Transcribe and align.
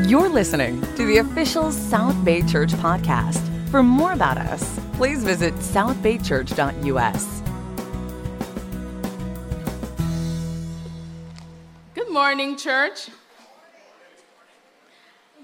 You're 0.00 0.30
listening 0.30 0.80
to 0.96 1.04
the 1.04 1.18
official 1.18 1.70
South 1.70 2.24
Bay 2.24 2.40
Church 2.40 2.72
podcast. 2.72 3.38
For 3.68 3.82
more 3.82 4.14
about 4.14 4.38
us, 4.38 4.80
please 4.94 5.22
visit 5.22 5.52
southbaychurch.us. 5.56 7.42
Good 11.94 12.08
morning, 12.10 12.56
church. 12.56 13.10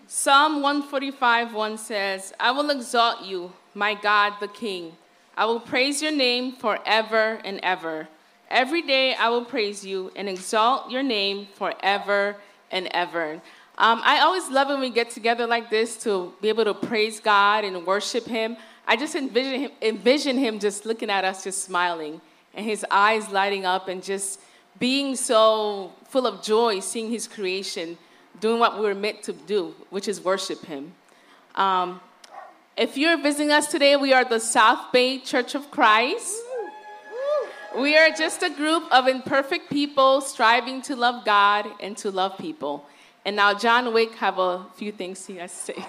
Psalm 0.06 0.62
145 0.62 1.52
1 1.52 1.76
says, 1.76 2.32
I 2.40 2.50
will 2.50 2.70
exalt 2.70 3.26
you, 3.26 3.52
my 3.74 3.92
God 3.92 4.32
the 4.40 4.48
King. 4.48 4.96
I 5.36 5.44
will 5.44 5.60
praise 5.60 6.00
your 6.00 6.12
name 6.12 6.52
forever 6.52 7.38
and 7.44 7.60
ever. 7.62 8.08
Every 8.48 8.80
day 8.80 9.14
I 9.14 9.28
will 9.28 9.44
praise 9.44 9.84
you 9.84 10.10
and 10.16 10.26
exalt 10.26 10.90
your 10.90 11.02
name 11.02 11.48
forever 11.54 12.36
and 12.70 12.88
ever. 12.92 13.42
Um, 13.78 14.02
I 14.04 14.20
always 14.20 14.48
love 14.50 14.68
when 14.68 14.80
we 14.80 14.90
get 14.90 15.10
together 15.10 15.46
like 15.46 15.70
this 15.70 15.96
to 16.02 16.34
be 16.42 16.48
able 16.48 16.64
to 16.64 16.74
praise 16.74 17.20
God 17.20 17.64
and 17.64 17.86
worship 17.86 18.26
Him. 18.26 18.56
I 18.88 18.96
just 18.96 19.14
envision 19.14 19.60
him, 19.60 19.70
envision 19.82 20.38
him 20.38 20.58
just 20.58 20.86
looking 20.86 21.10
at 21.10 21.22
us, 21.22 21.44
just 21.44 21.62
smiling, 21.62 22.22
and 22.54 22.64
his 22.64 22.86
eyes 22.90 23.28
lighting 23.28 23.66
up, 23.66 23.86
and 23.86 24.02
just 24.02 24.40
being 24.78 25.14
so 25.14 25.92
full 26.08 26.26
of 26.26 26.42
joy, 26.42 26.80
seeing 26.80 27.10
his 27.10 27.28
creation, 27.28 27.98
doing 28.40 28.58
what 28.58 28.76
we 28.76 28.80
were 28.80 28.94
meant 28.94 29.22
to 29.24 29.34
do, 29.34 29.74
which 29.90 30.08
is 30.08 30.22
worship 30.22 30.64
Him. 30.64 30.94
Um, 31.54 32.00
if 32.78 32.96
you're 32.96 33.18
visiting 33.18 33.50
us 33.50 33.66
today, 33.66 33.96
we 33.96 34.12
are 34.14 34.24
the 34.24 34.40
South 34.40 34.90
Bay 34.90 35.18
Church 35.18 35.54
of 35.54 35.70
Christ. 35.70 36.34
We 37.76 37.96
are 37.96 38.10
just 38.10 38.42
a 38.42 38.48
group 38.48 38.84
of 38.90 39.06
imperfect 39.06 39.68
people 39.68 40.22
striving 40.22 40.80
to 40.82 40.96
love 40.96 41.24
God 41.24 41.66
and 41.80 41.96
to 41.98 42.10
love 42.10 42.38
people. 42.38 42.86
And 43.28 43.36
now 43.36 43.52
John 43.52 43.92
Wick 43.92 44.14
have 44.14 44.38
a 44.38 44.64
few 44.76 44.90
things 44.90 45.26
he 45.26 45.36
has 45.36 45.52
to 45.52 45.74
say. 45.74 45.86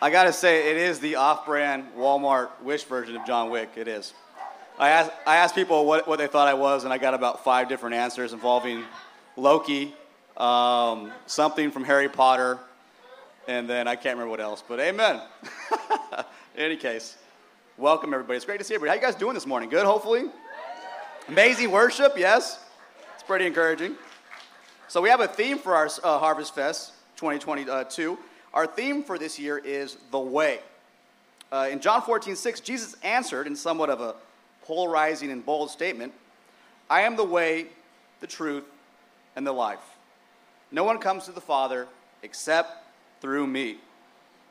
I 0.00 0.08
gotta 0.08 0.32
say, 0.32 0.70
it 0.70 0.78
is 0.78 0.98
the 0.98 1.16
off-brand 1.16 1.88
Walmart 1.94 2.48
Wish 2.62 2.84
version 2.84 3.16
of 3.16 3.26
John 3.26 3.50
Wick. 3.50 3.72
It 3.76 3.86
is. 3.86 4.14
I 4.78 4.88
asked, 4.88 5.10
I 5.26 5.36
asked 5.36 5.54
people 5.54 5.84
what, 5.84 6.08
what 6.08 6.18
they 6.18 6.26
thought 6.26 6.48
I 6.48 6.54
was, 6.54 6.84
and 6.84 6.92
I 6.92 6.96
got 6.96 7.12
about 7.12 7.44
five 7.44 7.68
different 7.68 7.96
answers 7.96 8.32
involving 8.32 8.82
Loki, 9.36 9.94
um, 10.38 11.12
something 11.26 11.70
from 11.70 11.84
Harry 11.84 12.08
Potter, 12.08 12.58
and 13.46 13.68
then 13.68 13.86
I 13.86 13.94
can't 13.94 14.16
remember 14.16 14.30
what 14.30 14.40
else, 14.40 14.64
but 14.66 14.80
amen. 14.80 15.20
In 16.56 16.62
any 16.62 16.76
case, 16.78 17.18
welcome 17.76 18.14
everybody. 18.14 18.36
It's 18.36 18.46
great 18.46 18.56
to 18.56 18.64
see 18.64 18.74
everybody. 18.74 18.98
How 18.98 19.06
you 19.06 19.12
guys 19.12 19.20
doing 19.20 19.34
this 19.34 19.46
morning? 19.46 19.68
Good, 19.68 19.84
hopefully? 19.84 20.30
Amazing 21.28 21.70
worship, 21.70 22.14
yes? 22.16 22.64
It's 23.12 23.22
pretty 23.22 23.44
encouraging. 23.44 23.96
So 24.86 25.00
we 25.00 25.08
have 25.08 25.20
a 25.20 25.26
theme 25.26 25.58
for 25.58 25.74
our 25.74 25.88
uh, 26.02 26.18
Harvest 26.18 26.54
Fest 26.54 26.92
2022. 27.16 28.18
Our 28.52 28.66
theme 28.66 29.02
for 29.02 29.18
this 29.18 29.38
year 29.38 29.56
is 29.58 29.96
the 30.10 30.18
way. 30.18 30.60
Uh, 31.50 31.68
in 31.70 31.80
John 31.80 32.02
14, 32.02 32.36
6, 32.36 32.60
Jesus 32.60 32.94
answered 33.02 33.46
in 33.46 33.56
somewhat 33.56 33.88
of 33.88 34.00
a 34.00 34.14
polarizing 34.62 35.30
and 35.30 35.44
bold 35.44 35.70
statement 35.70 36.12
I 36.90 37.00
am 37.02 37.16
the 37.16 37.24
way, 37.24 37.66
the 38.20 38.26
truth, 38.26 38.64
and 39.36 39.46
the 39.46 39.52
life. 39.52 39.80
No 40.70 40.84
one 40.84 40.98
comes 40.98 41.24
to 41.24 41.32
the 41.32 41.40
Father 41.40 41.88
except 42.22 42.84
through 43.22 43.46
me. 43.46 43.78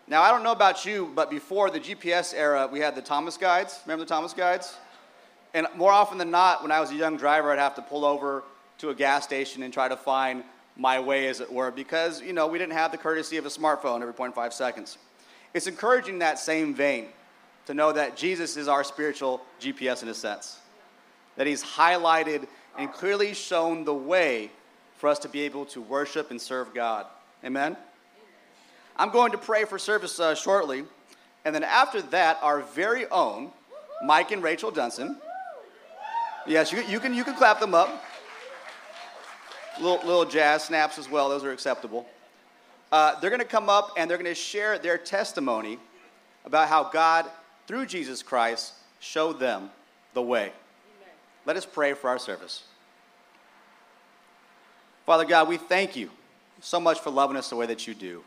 Now, 0.07 0.23
I 0.23 0.31
don't 0.31 0.43
know 0.43 0.51
about 0.51 0.83
you, 0.83 1.11
but 1.15 1.29
before 1.29 1.69
the 1.69 1.79
GPS 1.79 2.33
era, 2.35 2.67
we 2.69 2.79
had 2.79 2.95
the 2.95 3.01
Thomas 3.01 3.37
guides. 3.37 3.79
Remember 3.85 4.03
the 4.03 4.09
Thomas 4.09 4.33
guides? 4.33 4.75
And 5.53 5.67
more 5.75 5.91
often 5.91 6.17
than 6.17 6.31
not, 6.31 6.63
when 6.63 6.71
I 6.71 6.79
was 6.79 6.89
a 6.89 6.95
young 6.95 7.17
driver, 7.17 7.51
I'd 7.51 7.59
have 7.59 7.75
to 7.75 7.83
pull 7.83 8.03
over 8.03 8.43
to 8.83 8.89
a 8.89 8.93
gas 8.93 9.23
station 9.23 9.63
and 9.63 9.73
try 9.73 9.87
to 9.87 9.95
find 9.95 10.43
my 10.75 10.99
way, 10.99 11.27
as 11.27 11.39
it 11.39 11.51
were, 11.51 11.71
because, 11.71 12.21
you 12.21 12.33
know, 12.33 12.47
we 12.47 12.57
didn't 12.57 12.73
have 12.73 12.91
the 12.91 12.97
courtesy 12.97 13.37
of 13.37 13.45
a 13.45 13.49
smartphone 13.49 14.01
every 14.01 14.13
0.5 14.13 14.51
seconds. 14.51 14.97
It's 15.53 15.67
encouraging 15.67 16.19
that 16.19 16.37
same 16.37 16.75
vein 16.75 17.07
to 17.67 17.73
know 17.73 17.93
that 17.93 18.17
Jesus 18.17 18.57
is 18.57 18.67
our 18.67 18.83
spiritual 18.83 19.41
GPS 19.61 20.03
in 20.03 20.09
a 20.09 20.13
sense, 20.13 20.59
that 21.37 21.47
he's 21.47 21.63
highlighted 21.63 22.45
and 22.77 22.91
clearly 22.91 23.33
shown 23.33 23.85
the 23.85 23.93
way 23.93 24.51
for 24.97 25.07
us 25.07 25.19
to 25.19 25.29
be 25.29 25.41
able 25.41 25.65
to 25.67 25.81
worship 25.81 26.29
and 26.29 26.41
serve 26.41 26.73
God. 26.73 27.05
Amen? 27.45 27.77
I'm 28.97 29.11
going 29.11 29.31
to 29.31 29.37
pray 29.37 29.63
for 29.63 29.79
service 29.79 30.19
uh, 30.19 30.35
shortly. 30.35 30.83
And 31.45 31.55
then 31.55 31.63
after 31.63 32.01
that, 32.01 32.37
our 32.41 32.59
very 32.59 33.07
own 33.07 33.51
Mike 34.03 34.31
and 34.31 34.43
Rachel 34.43 34.73
Dunson. 34.73 35.15
Yes, 36.45 36.73
you, 36.73 36.81
you, 36.81 36.99
can, 36.99 37.13
you 37.13 37.23
can 37.23 37.35
clap 37.35 37.61
them 37.61 37.73
up. 37.73 38.03
Little, 39.79 40.05
little 40.05 40.25
jazz 40.25 40.63
snaps 40.63 40.97
as 40.97 41.09
well, 41.09 41.29
those 41.29 41.43
are 41.43 41.51
acceptable. 41.51 42.05
Uh, 42.91 43.19
they're 43.19 43.31
going 43.31 43.39
to 43.39 43.45
come 43.45 43.69
up 43.69 43.91
and 43.97 44.09
they're 44.09 44.17
going 44.17 44.25
to 44.29 44.35
share 44.35 44.77
their 44.77 44.97
testimony 44.97 45.79
about 46.45 46.67
how 46.67 46.83
God, 46.83 47.25
through 47.67 47.87
Jesus 47.87 48.21
Christ, 48.21 48.73
showed 48.99 49.39
them 49.39 49.71
the 50.13 50.21
way. 50.21 50.43
Amen. 50.43 50.53
Let 51.45 51.57
us 51.57 51.65
pray 51.65 51.93
for 51.93 52.09
our 52.09 52.19
service. 52.19 52.63
Father 55.05 55.25
God, 55.25 55.47
we 55.47 55.57
thank 55.57 55.95
you 55.95 56.09
so 56.61 56.79
much 56.79 56.99
for 56.99 57.09
loving 57.09 57.35
us 57.35 57.49
the 57.49 57.55
way 57.55 57.65
that 57.65 57.87
you 57.87 57.93
do. 57.93 58.23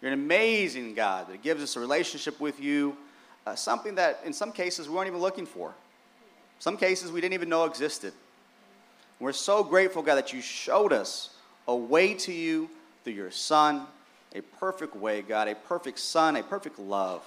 You're 0.00 0.12
an 0.12 0.18
amazing 0.18 0.94
God 0.94 1.28
that 1.28 1.42
gives 1.42 1.62
us 1.62 1.76
a 1.76 1.80
relationship 1.80 2.40
with 2.40 2.60
you, 2.60 2.96
uh, 3.46 3.54
something 3.54 3.94
that 3.94 4.20
in 4.24 4.32
some 4.32 4.50
cases 4.50 4.88
we 4.88 4.94
weren't 4.94 5.08
even 5.08 5.20
looking 5.20 5.46
for. 5.46 5.72
Some 6.58 6.76
cases 6.76 7.12
we 7.12 7.20
didn't 7.20 7.34
even 7.34 7.48
know 7.48 7.64
existed. 7.64 8.12
We're 9.20 9.32
so 9.32 9.62
grateful, 9.62 10.02
God, 10.02 10.16
that 10.16 10.32
you 10.32 10.40
showed 10.40 10.92
us 10.92 11.30
a 11.66 11.74
way 11.74 12.14
to 12.14 12.32
you 12.32 12.68
through 13.04 13.14
your 13.14 13.30
Son, 13.30 13.86
a 14.34 14.40
perfect 14.40 14.96
way, 14.96 15.22
God, 15.22 15.48
a 15.48 15.54
perfect 15.54 15.98
Son, 15.98 16.36
a 16.36 16.42
perfect 16.42 16.78
love. 16.78 17.22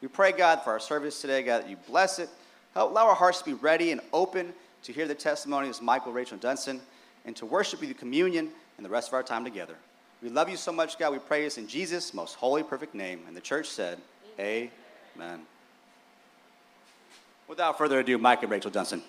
We 0.00 0.08
pray, 0.08 0.32
God, 0.32 0.62
for 0.62 0.70
our 0.70 0.80
service 0.80 1.20
today, 1.20 1.42
God, 1.42 1.62
that 1.62 1.70
you 1.70 1.76
bless 1.88 2.18
it. 2.18 2.28
Help 2.74 2.90
allow 2.90 3.08
our 3.08 3.14
hearts 3.14 3.40
to 3.40 3.44
be 3.44 3.54
ready 3.54 3.92
and 3.92 4.00
open 4.12 4.52
to 4.84 4.92
hear 4.92 5.06
the 5.06 5.14
testimonies 5.14 5.78
of 5.78 5.84
Michael, 5.84 6.12
Rachel, 6.12 6.34
and 6.34 6.42
Dunson, 6.42 6.80
and 7.24 7.36
to 7.36 7.46
worship 7.46 7.82
you 7.82 7.94
communion 7.94 8.50
and 8.76 8.84
the 8.84 8.90
rest 8.90 9.08
of 9.08 9.14
our 9.14 9.22
time 9.22 9.44
together. 9.44 9.76
We 10.22 10.28
love 10.28 10.48
you 10.48 10.56
so 10.56 10.72
much, 10.72 10.98
God. 10.98 11.12
We 11.12 11.18
pray 11.18 11.42
this 11.42 11.58
in 11.58 11.66
Jesus' 11.66 12.14
most 12.14 12.34
holy, 12.34 12.62
perfect 12.62 12.94
name. 12.94 13.22
And 13.26 13.36
the 13.36 13.40
church 13.40 13.68
said, 13.68 13.98
Amen. 14.38 14.70
Amen. 15.16 15.40
Without 17.48 17.76
further 17.76 18.00
ado, 18.00 18.16
Mike 18.18 18.42
and 18.42 18.50
Rachel 18.50 18.70
Dunson. 18.70 19.02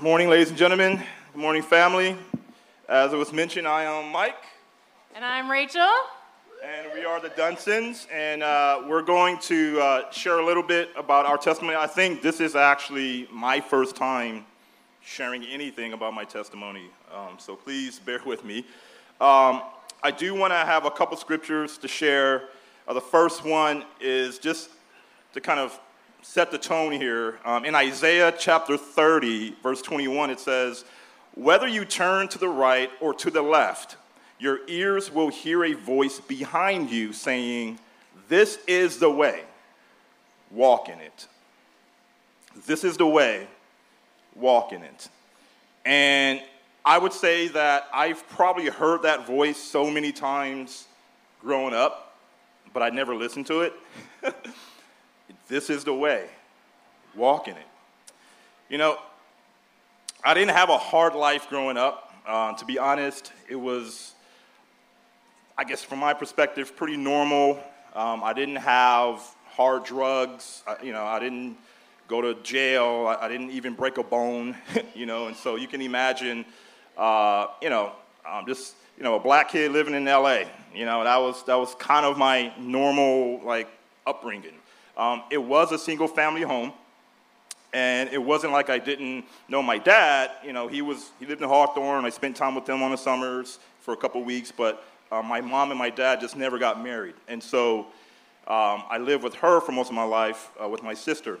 Morning, 0.00 0.28
ladies 0.28 0.48
and 0.48 0.58
gentlemen. 0.58 0.96
Good 1.32 1.40
morning, 1.40 1.62
family. 1.62 2.16
As 2.88 3.12
it 3.12 3.16
was 3.16 3.32
mentioned, 3.32 3.68
I 3.68 3.84
am 3.84 4.10
Mike. 4.10 4.34
And 5.14 5.24
I'm 5.24 5.48
Rachel. 5.48 5.88
And 6.64 6.92
we 6.92 7.04
are 7.04 7.20
the 7.20 7.28
Dunsons, 7.30 8.08
and 8.12 8.42
uh, 8.42 8.82
we're 8.88 9.02
going 9.02 9.38
to 9.42 9.80
uh, 9.80 10.10
share 10.10 10.40
a 10.40 10.44
little 10.44 10.64
bit 10.64 10.90
about 10.96 11.26
our 11.26 11.38
testimony. 11.38 11.76
I 11.76 11.86
think 11.86 12.22
this 12.22 12.40
is 12.40 12.56
actually 12.56 13.28
my 13.30 13.60
first 13.60 13.94
time 13.94 14.44
sharing 15.00 15.44
anything 15.44 15.92
about 15.92 16.12
my 16.12 16.24
testimony, 16.24 16.90
um, 17.14 17.36
so 17.38 17.54
please 17.54 18.00
bear 18.00 18.20
with 18.26 18.44
me. 18.44 18.66
Um, 19.20 19.62
I 20.02 20.10
do 20.10 20.34
want 20.34 20.52
to 20.52 20.56
have 20.56 20.86
a 20.86 20.90
couple 20.90 21.16
scriptures 21.16 21.78
to 21.78 21.86
share. 21.86 22.48
Uh, 22.88 22.94
the 22.94 23.00
first 23.00 23.44
one 23.44 23.84
is 24.00 24.38
just 24.40 24.70
to 25.34 25.40
kind 25.40 25.60
of 25.60 25.78
set 26.24 26.50
the 26.50 26.58
tone 26.58 26.90
here. 26.90 27.38
Um, 27.44 27.66
in 27.66 27.74
Isaiah 27.74 28.32
chapter 28.36 28.78
30, 28.78 29.56
verse 29.62 29.82
21, 29.82 30.30
it 30.30 30.40
says, 30.40 30.84
Whether 31.34 31.68
you 31.68 31.84
turn 31.84 32.28
to 32.28 32.38
the 32.38 32.48
right 32.48 32.90
or 33.00 33.12
to 33.14 33.30
the 33.30 33.42
left, 33.42 33.96
your 34.38 34.60
ears 34.66 35.12
will 35.12 35.28
hear 35.28 35.64
a 35.64 35.74
voice 35.74 36.18
behind 36.20 36.90
you 36.90 37.12
saying, 37.12 37.78
This 38.28 38.58
is 38.66 38.98
the 38.98 39.10
way, 39.10 39.42
walk 40.50 40.88
in 40.88 40.98
it. 40.98 41.28
This 42.66 42.84
is 42.84 42.96
the 42.96 43.06
way, 43.06 43.46
walk 44.34 44.72
in 44.72 44.82
it. 44.82 45.08
And 45.84 46.40
I 46.86 46.96
would 46.96 47.12
say 47.12 47.48
that 47.48 47.86
I've 47.92 48.26
probably 48.30 48.66
heard 48.66 49.02
that 49.02 49.26
voice 49.26 49.58
so 49.58 49.90
many 49.90 50.10
times 50.10 50.86
growing 51.42 51.74
up, 51.74 52.16
but 52.72 52.82
I 52.82 52.88
never 52.88 53.14
listened 53.14 53.46
to 53.48 53.60
it. 53.60 53.74
this 55.48 55.70
is 55.70 55.84
the 55.84 55.94
way, 55.94 56.26
walk 57.14 57.48
in 57.48 57.56
it. 57.56 57.66
You 58.68 58.78
know, 58.78 58.98
I 60.24 60.32
didn't 60.34 60.54
have 60.54 60.70
a 60.70 60.78
hard 60.78 61.14
life 61.14 61.48
growing 61.48 61.76
up. 61.76 62.12
Uh, 62.26 62.54
to 62.54 62.64
be 62.64 62.78
honest, 62.78 63.32
it 63.48 63.56
was, 63.56 64.14
I 65.58 65.64
guess, 65.64 65.82
from 65.82 65.98
my 65.98 66.14
perspective, 66.14 66.74
pretty 66.74 66.96
normal. 66.96 67.62
Um, 67.94 68.24
I 68.24 68.32
didn't 68.32 68.56
have 68.56 69.22
hard 69.50 69.84
drugs. 69.84 70.62
I, 70.66 70.82
you 70.82 70.92
know, 70.92 71.04
I 71.04 71.20
didn't 71.20 71.58
go 72.08 72.22
to 72.22 72.34
jail. 72.42 73.06
I, 73.06 73.26
I 73.26 73.28
didn't 73.28 73.50
even 73.50 73.74
break 73.74 73.98
a 73.98 74.02
bone, 74.02 74.56
you 74.94 75.04
know, 75.04 75.26
and 75.26 75.36
so 75.36 75.56
you 75.56 75.68
can 75.68 75.82
imagine, 75.82 76.46
uh, 76.96 77.48
you 77.60 77.68
know, 77.68 77.92
um, 78.26 78.46
just, 78.46 78.74
you 78.96 79.04
know, 79.04 79.16
a 79.16 79.20
black 79.20 79.50
kid 79.50 79.72
living 79.72 79.94
in 79.94 80.06
LA, 80.06 80.44
you 80.74 80.86
know, 80.86 81.04
that 81.04 81.18
was, 81.18 81.44
that 81.44 81.56
was 81.56 81.74
kind 81.74 82.06
of 82.06 82.16
my 82.16 82.52
normal, 82.58 83.40
like, 83.44 83.68
upbringing. 84.06 84.54
Um, 84.96 85.22
it 85.30 85.38
was 85.38 85.72
a 85.72 85.78
single 85.78 86.08
family 86.08 86.42
home, 86.42 86.72
And 87.74 88.08
it 88.12 88.22
wasn't 88.22 88.52
like 88.52 88.70
I 88.70 88.78
didn't 88.78 89.24
know 89.48 89.60
my 89.60 89.78
dad. 89.78 90.30
You 90.44 90.52
know, 90.52 90.68
he 90.68 90.80
was 90.80 91.10
he 91.18 91.26
lived 91.26 91.42
in 91.42 91.48
Hawthorne. 91.48 92.04
I 92.04 92.10
spent 92.10 92.36
time 92.36 92.54
with 92.54 92.68
him 92.68 92.82
on 92.84 92.92
the 92.92 92.96
summers 92.96 93.58
for 93.80 93.92
a 93.92 93.96
couple 93.96 94.22
weeks, 94.22 94.52
but 94.52 94.84
uh, 95.10 95.22
my 95.22 95.40
mom 95.40 95.70
and 95.70 95.78
my 95.78 95.90
dad 95.90 96.20
just 96.20 96.36
never 96.36 96.56
got 96.58 96.82
married, 96.82 97.14
and 97.26 97.42
so 97.42 97.80
um, 98.46 98.84
I 98.88 98.98
lived 98.98 99.24
with 99.24 99.34
her 99.34 99.60
for 99.60 99.72
most 99.72 99.88
of 99.88 99.94
my 99.94 100.04
life 100.04 100.50
uh, 100.62 100.68
with 100.68 100.82
my 100.84 100.94
sister. 100.94 101.38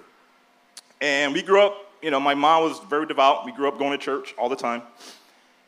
And 1.00 1.32
we 1.32 1.40
grew 1.42 1.60
up. 1.60 1.76
You 2.02 2.10
know, 2.10 2.20
my 2.20 2.34
mom 2.34 2.64
was 2.64 2.80
very 2.90 3.06
devout. 3.06 3.44
We 3.44 3.52
grew 3.52 3.68
up 3.68 3.78
going 3.78 3.96
to 3.96 4.04
church 4.04 4.34
all 4.36 4.48
the 4.48 4.56
time, 4.56 4.82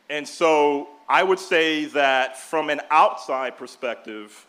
and 0.09 0.27
so 0.27 0.89
I 1.07 1.23
would 1.23 1.39
say 1.39 1.85
that 1.85 2.37
from 2.37 2.69
an 2.69 2.81
outside 2.91 3.57
perspective, 3.57 4.45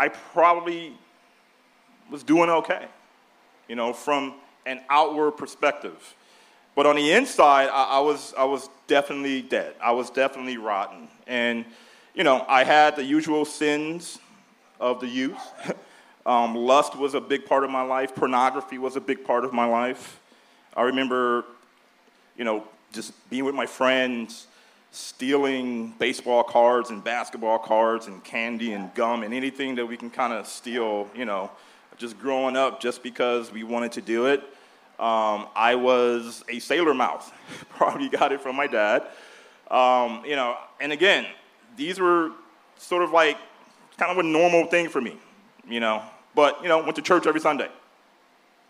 I 0.00 0.08
probably 0.08 0.94
was 2.10 2.22
doing 2.22 2.50
okay 2.50 2.86
you 3.70 3.76
know, 3.76 3.92
from 3.92 4.34
an 4.66 4.80
outward 4.90 5.30
perspective. 5.32 6.16
But 6.74 6.86
on 6.86 6.96
the 6.96 7.12
inside, 7.12 7.68
I, 7.68 7.84
I, 7.84 7.98
was, 8.00 8.34
I 8.36 8.42
was 8.42 8.68
definitely 8.88 9.42
dead. 9.42 9.74
I 9.80 9.92
was 9.92 10.10
definitely 10.10 10.56
rotten. 10.56 11.06
And, 11.28 11.64
you 12.12 12.24
know, 12.24 12.44
I 12.48 12.64
had 12.64 12.96
the 12.96 13.04
usual 13.04 13.44
sins 13.44 14.18
of 14.80 15.00
the 15.00 15.06
youth. 15.06 15.38
um, 16.26 16.56
lust 16.56 16.96
was 16.96 17.14
a 17.14 17.20
big 17.20 17.46
part 17.46 17.62
of 17.62 17.70
my 17.70 17.82
life, 17.82 18.12
pornography 18.12 18.76
was 18.76 18.96
a 18.96 19.00
big 19.00 19.24
part 19.24 19.44
of 19.44 19.52
my 19.52 19.66
life. 19.66 20.18
I 20.76 20.82
remember, 20.82 21.44
you 22.36 22.42
know, 22.42 22.64
just 22.92 23.12
being 23.30 23.44
with 23.44 23.54
my 23.54 23.66
friends, 23.66 24.48
stealing 24.90 25.94
baseball 26.00 26.42
cards 26.42 26.90
and 26.90 27.04
basketball 27.04 27.60
cards 27.60 28.08
and 28.08 28.24
candy 28.24 28.72
and 28.72 28.92
gum 28.94 29.22
and 29.22 29.32
anything 29.32 29.76
that 29.76 29.86
we 29.86 29.96
can 29.96 30.10
kind 30.10 30.32
of 30.32 30.48
steal, 30.48 31.08
you 31.14 31.24
know 31.24 31.52
just 32.00 32.18
growing 32.18 32.56
up 32.56 32.80
just 32.80 33.02
because 33.02 33.52
we 33.52 33.62
wanted 33.62 33.92
to 33.92 34.00
do 34.00 34.24
it. 34.24 34.40
Um, 34.98 35.48
I 35.54 35.74
was 35.74 36.42
a 36.48 36.58
sailor 36.58 36.94
mouth. 36.94 37.30
Probably 37.68 38.08
got 38.08 38.32
it 38.32 38.40
from 38.40 38.56
my 38.56 38.66
dad. 38.66 39.06
Um, 39.70 40.24
you 40.24 40.34
know, 40.34 40.56
and 40.80 40.92
again, 40.92 41.26
these 41.76 42.00
were 42.00 42.32
sort 42.78 43.02
of 43.02 43.10
like 43.10 43.36
kind 43.98 44.10
of 44.10 44.16
a 44.16 44.22
normal 44.22 44.66
thing 44.66 44.88
for 44.88 45.00
me, 45.00 45.16
you 45.68 45.78
know. 45.78 46.02
But, 46.34 46.62
you 46.62 46.68
know, 46.68 46.82
went 46.82 46.96
to 46.96 47.02
church 47.02 47.26
every 47.26 47.40
Sunday. 47.40 47.68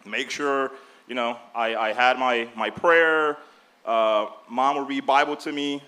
Make 0.05 0.31
sure, 0.31 0.73
you 1.07 1.15
know, 1.15 1.39
I, 1.55 1.77
I 1.77 1.93
had 1.93 2.19
my, 2.19 2.49
my 2.57 2.69
prayer. 2.69 3.39
Uh, 3.85 4.27
mom 4.49 4.77
would 4.77 4.89
read 4.89 5.07
Bible 5.07 5.37
to 5.37 5.53
me, 5.53 5.81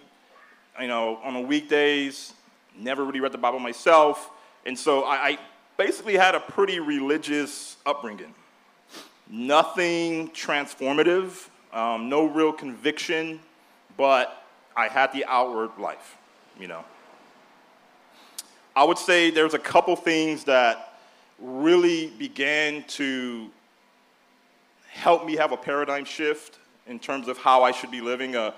you 0.81 0.87
know, 0.87 1.19
on 1.25 1.35
the 1.35 1.41
weekdays. 1.41 2.35
Never 2.79 3.05
really 3.05 3.21
read 3.21 3.33
the 3.33 3.39
Bible 3.39 3.59
myself. 3.59 4.31
And 4.65 4.79
so 4.79 5.03
I, 5.03 5.29
I 5.31 5.39
basically 5.77 6.17
had 6.17 6.35
a 6.35 6.41
pretty 6.41 6.81
religious 6.81 7.77
upbringing. 7.87 8.35
Nothing 9.29 10.29
transformative, 10.31 11.49
um, 11.73 12.09
no 12.09 12.27
real 12.27 12.53
conviction, 12.53 13.41
but 13.97 14.45
I 14.77 14.89
had 14.89 15.13
the 15.13 15.25
outward 15.27 15.71
life, 15.79 16.17
you 16.59 16.69
know. 16.69 16.85
I 18.75 18.85
would 18.85 18.99
say 18.99 19.31
there's 19.31 19.55
a 19.55 19.59
couple 19.59 19.95
things 19.97 20.45
that 20.45 20.95
really 21.39 22.09
began 22.19 22.85
to 22.85 23.51
help 24.89 25.27
me 25.27 25.37
have 25.37 25.53
a 25.53 25.57
paradigm 25.57 26.05
shift 26.05 26.59
in 26.87 26.99
terms 26.99 27.29
of 27.29 27.39
how 27.39 27.63
I 27.63 27.73
should 27.73 27.91
be 27.91 28.01
living. 28.01 28.37
Uh, 28.37 28.53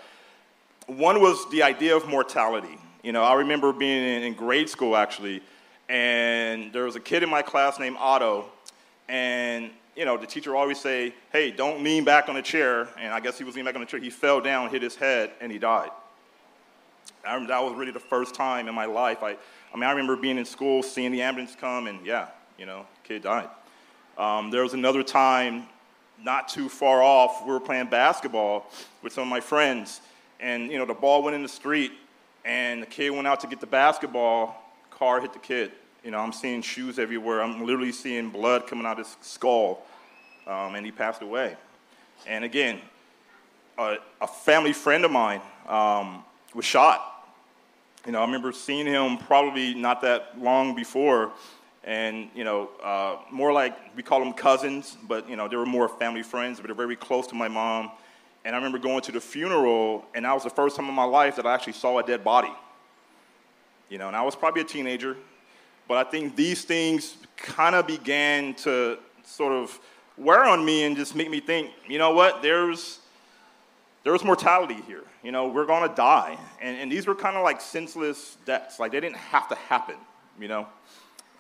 one 0.87 1.21
was 1.21 1.49
the 1.51 1.63
idea 1.63 1.97
of 1.97 2.07
mortality. 2.07 2.79
You 3.03 3.13
know, 3.13 3.23
I 3.23 3.35
remember 3.35 3.73
being 3.73 4.03
in, 4.03 4.23
in 4.23 4.35
grade 4.35 4.69
school 4.69 4.97
actually 4.97 5.43
and 5.89 6.73
there 6.73 6.85
was 6.85 6.97
a 6.97 7.01
kid 7.01 7.23
in 7.23 7.29
my 7.29 7.43
class 7.43 7.79
named 7.79 7.97
Otto, 7.99 8.47
and 9.09 9.71
you 9.97 10.05
know 10.05 10.17
the 10.17 10.27
teacher 10.27 10.57
always 10.57 10.81
say, 10.81 11.15
"Hey, 11.33 11.51
don't 11.51 11.83
lean 11.83 12.05
back 12.05 12.29
on 12.29 12.35
the 12.35 12.43
chair." 12.43 12.89
And 12.99 13.13
I 13.13 13.21
guess 13.21 13.39
he 13.39 13.45
was 13.45 13.55
leaning 13.55 13.67
back 13.67 13.75
on 13.75 13.81
the 13.81 13.87
chair. 13.87 14.01
He 14.01 14.11
fell 14.11 14.41
down, 14.41 14.71
hit 14.71 14.83
his 14.83 14.97
head, 14.97 15.33
and 15.41 15.53
he 15.53 15.59
died. 15.59 15.91
I, 17.25 17.35
remember 17.35 17.53
that 17.53 17.63
was 17.63 17.75
really 17.75 17.93
the 17.93 18.01
first 18.01 18.35
time 18.35 18.69
in 18.69 18.75
my 18.75 18.85
life. 18.85 19.23
I, 19.23 19.31
I 19.31 19.77
mean, 19.77 19.85
I 19.85 19.91
remember 19.91 20.17
being 20.17 20.39
in 20.39 20.45
school, 20.45 20.83
seeing 20.83 21.13
the 21.13 21.23
ambulance 21.23 21.57
come, 21.59 21.87
and 21.87 22.05
yeah, 22.05 22.29
you 22.59 22.67
know, 22.67 22.87
kid 23.03 23.23
died. 23.23 23.49
Um, 24.17 24.51
there 24.51 24.63
was 24.63 24.75
another 24.75 25.03
time, 25.03 25.65
not 26.23 26.49
too 26.49 26.69
far 26.69 27.03
off, 27.03 27.45
we 27.45 27.53
were 27.53 27.61
playing 27.61 27.87
basketball 27.87 28.71
with 29.03 29.13
some 29.13 29.23
of 29.23 29.29
my 29.29 29.41
friends, 29.41 30.01
and 30.41 30.71
you 30.71 30.79
know, 30.79 30.87
the 30.87 30.95
ball 30.95 31.23
went 31.23 31.35
in 31.35 31.43
the 31.43 31.49
street, 31.49 31.93
and 32.45 32.83
the 32.83 32.87
kid 32.87 33.11
went 33.11 33.27
out 33.27 33.41
to 33.41 33.47
get 33.47 33.61
the 33.61 33.67
basketball, 33.67 34.64
car 34.99 35.21
hit 35.21 35.33
the 35.33 35.39
kid. 35.39 35.73
You 36.05 36.11
know, 36.11 36.19
I'm 36.19 36.33
seeing 36.33 36.63
shoes 36.63 36.99
everywhere. 36.99 37.43
I'm 37.43 37.65
literally 37.65 37.93
seeing 37.93 38.31
blood 38.31 38.67
coming 38.67 38.87
out 38.87 39.01
of 39.01 39.07
his 39.07 39.17
skull, 39.21 39.83
um, 40.47 40.75
and 40.75 40.85
he 40.85 40.93
passed 40.93 41.23
away. 41.23 41.57
And 42.27 42.45
again, 42.45 42.81
a, 43.79 43.97
a 44.21 44.27
family 44.27 44.73
friend 44.73 45.05
of 45.05 45.11
mine 45.11 45.41
um, 45.67 46.25
was 46.55 46.65
shot. 46.65 47.11
You 48.07 48.13
know, 48.13 48.21
I 48.21 48.25
remember 48.27 48.53
seeing 48.53 48.87
him 48.87 49.17
probably 49.17 49.75
not 49.75 50.03
that 50.03 50.39
long 50.39 50.75
before, 50.75 51.33
and 51.85 52.29
you 52.35 52.45
know, 52.45 52.69
uh, 52.83 53.17
more 53.31 53.53
like 53.53 53.75
we 53.97 54.03
call 54.03 54.21
them 54.21 54.35
cousins, 54.35 54.99
but 55.09 55.29
you 55.29 55.37
know, 55.37 55.49
they 55.49 55.57
were 55.57 55.67
more 55.67 55.89
family 55.89 56.23
friends, 56.23 56.61
but 56.61 56.67
they're 56.67 56.75
very 56.75 56.97
close 56.97 57.27
to 57.29 57.35
my 57.35 57.49
mom. 57.49 57.91
And 58.45 58.55
I 58.55 58.59
remember 58.59 58.79
going 58.79 59.01
to 59.03 59.13
the 59.13 59.23
funeral, 59.23 60.05
and 60.15 60.27
that 60.27 60.35
was 60.35 60.45
the 60.45 60.51
first 60.51 60.77
time 60.77 60.87
in 60.87 60.95
my 60.95 61.05
life 61.05 61.37
that 61.37 61.47
I 61.47 61.55
actually 61.55 61.73
saw 61.73 61.99
a 61.99 62.03
dead 62.03 62.23
body. 62.23 62.53
You 63.89 63.99
know, 63.99 64.09
and 64.09 64.17
I 64.17 64.23
was 64.23 64.35
probably 64.35 64.63
a 64.63 64.65
teenager, 64.65 65.17
but 65.87 66.07
I 66.07 66.11
think 66.11 66.37
these 66.37 66.65
things 66.65 67.17
kind 67.37 67.75
of 67.75 67.87
began 67.87 68.55
to 68.55 68.99
sort 69.25 69.53
of 69.53 69.79
wear 70.17 70.45
on 70.45 70.65
me 70.65 70.85
and 70.85 70.97
just 70.97 71.15
make 71.15 71.31
me 71.31 71.41
think, 71.41 71.71
you 71.89 71.99
know 71.99 72.13
what, 72.13 72.43
there's 72.43 73.01
there's 74.05 74.23
mortality 74.23 74.83
here. 74.87 75.03
You 75.23 75.33
know, 75.33 75.49
we're 75.49 75.65
gonna 75.65 75.95
die. 75.95 76.39
And, 76.61 76.77
and 76.77 76.93
these 76.93 77.07
were 77.07 77.15
kind 77.15 77.37
of 77.37 77.43
like 77.43 77.61
senseless 77.61 78.37
deaths. 78.45 78.79
Like 78.79 78.93
they 78.93 79.01
didn't 79.01 79.17
have 79.17 79.49
to 79.49 79.55
happen, 79.55 79.97
you 80.39 80.49
know. 80.49 80.67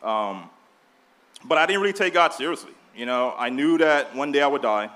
Um, 0.02 0.48
but 1.44 1.58
I 1.58 1.66
didn't 1.66 1.82
really 1.82 1.92
take 1.92 2.14
God 2.14 2.32
seriously. 2.32 2.72
You 2.96 3.06
know, 3.06 3.34
I 3.36 3.50
knew 3.50 3.76
that 3.78 4.14
one 4.14 4.32
day 4.32 4.40
I 4.40 4.46
would 4.46 4.62
die, 4.62 4.88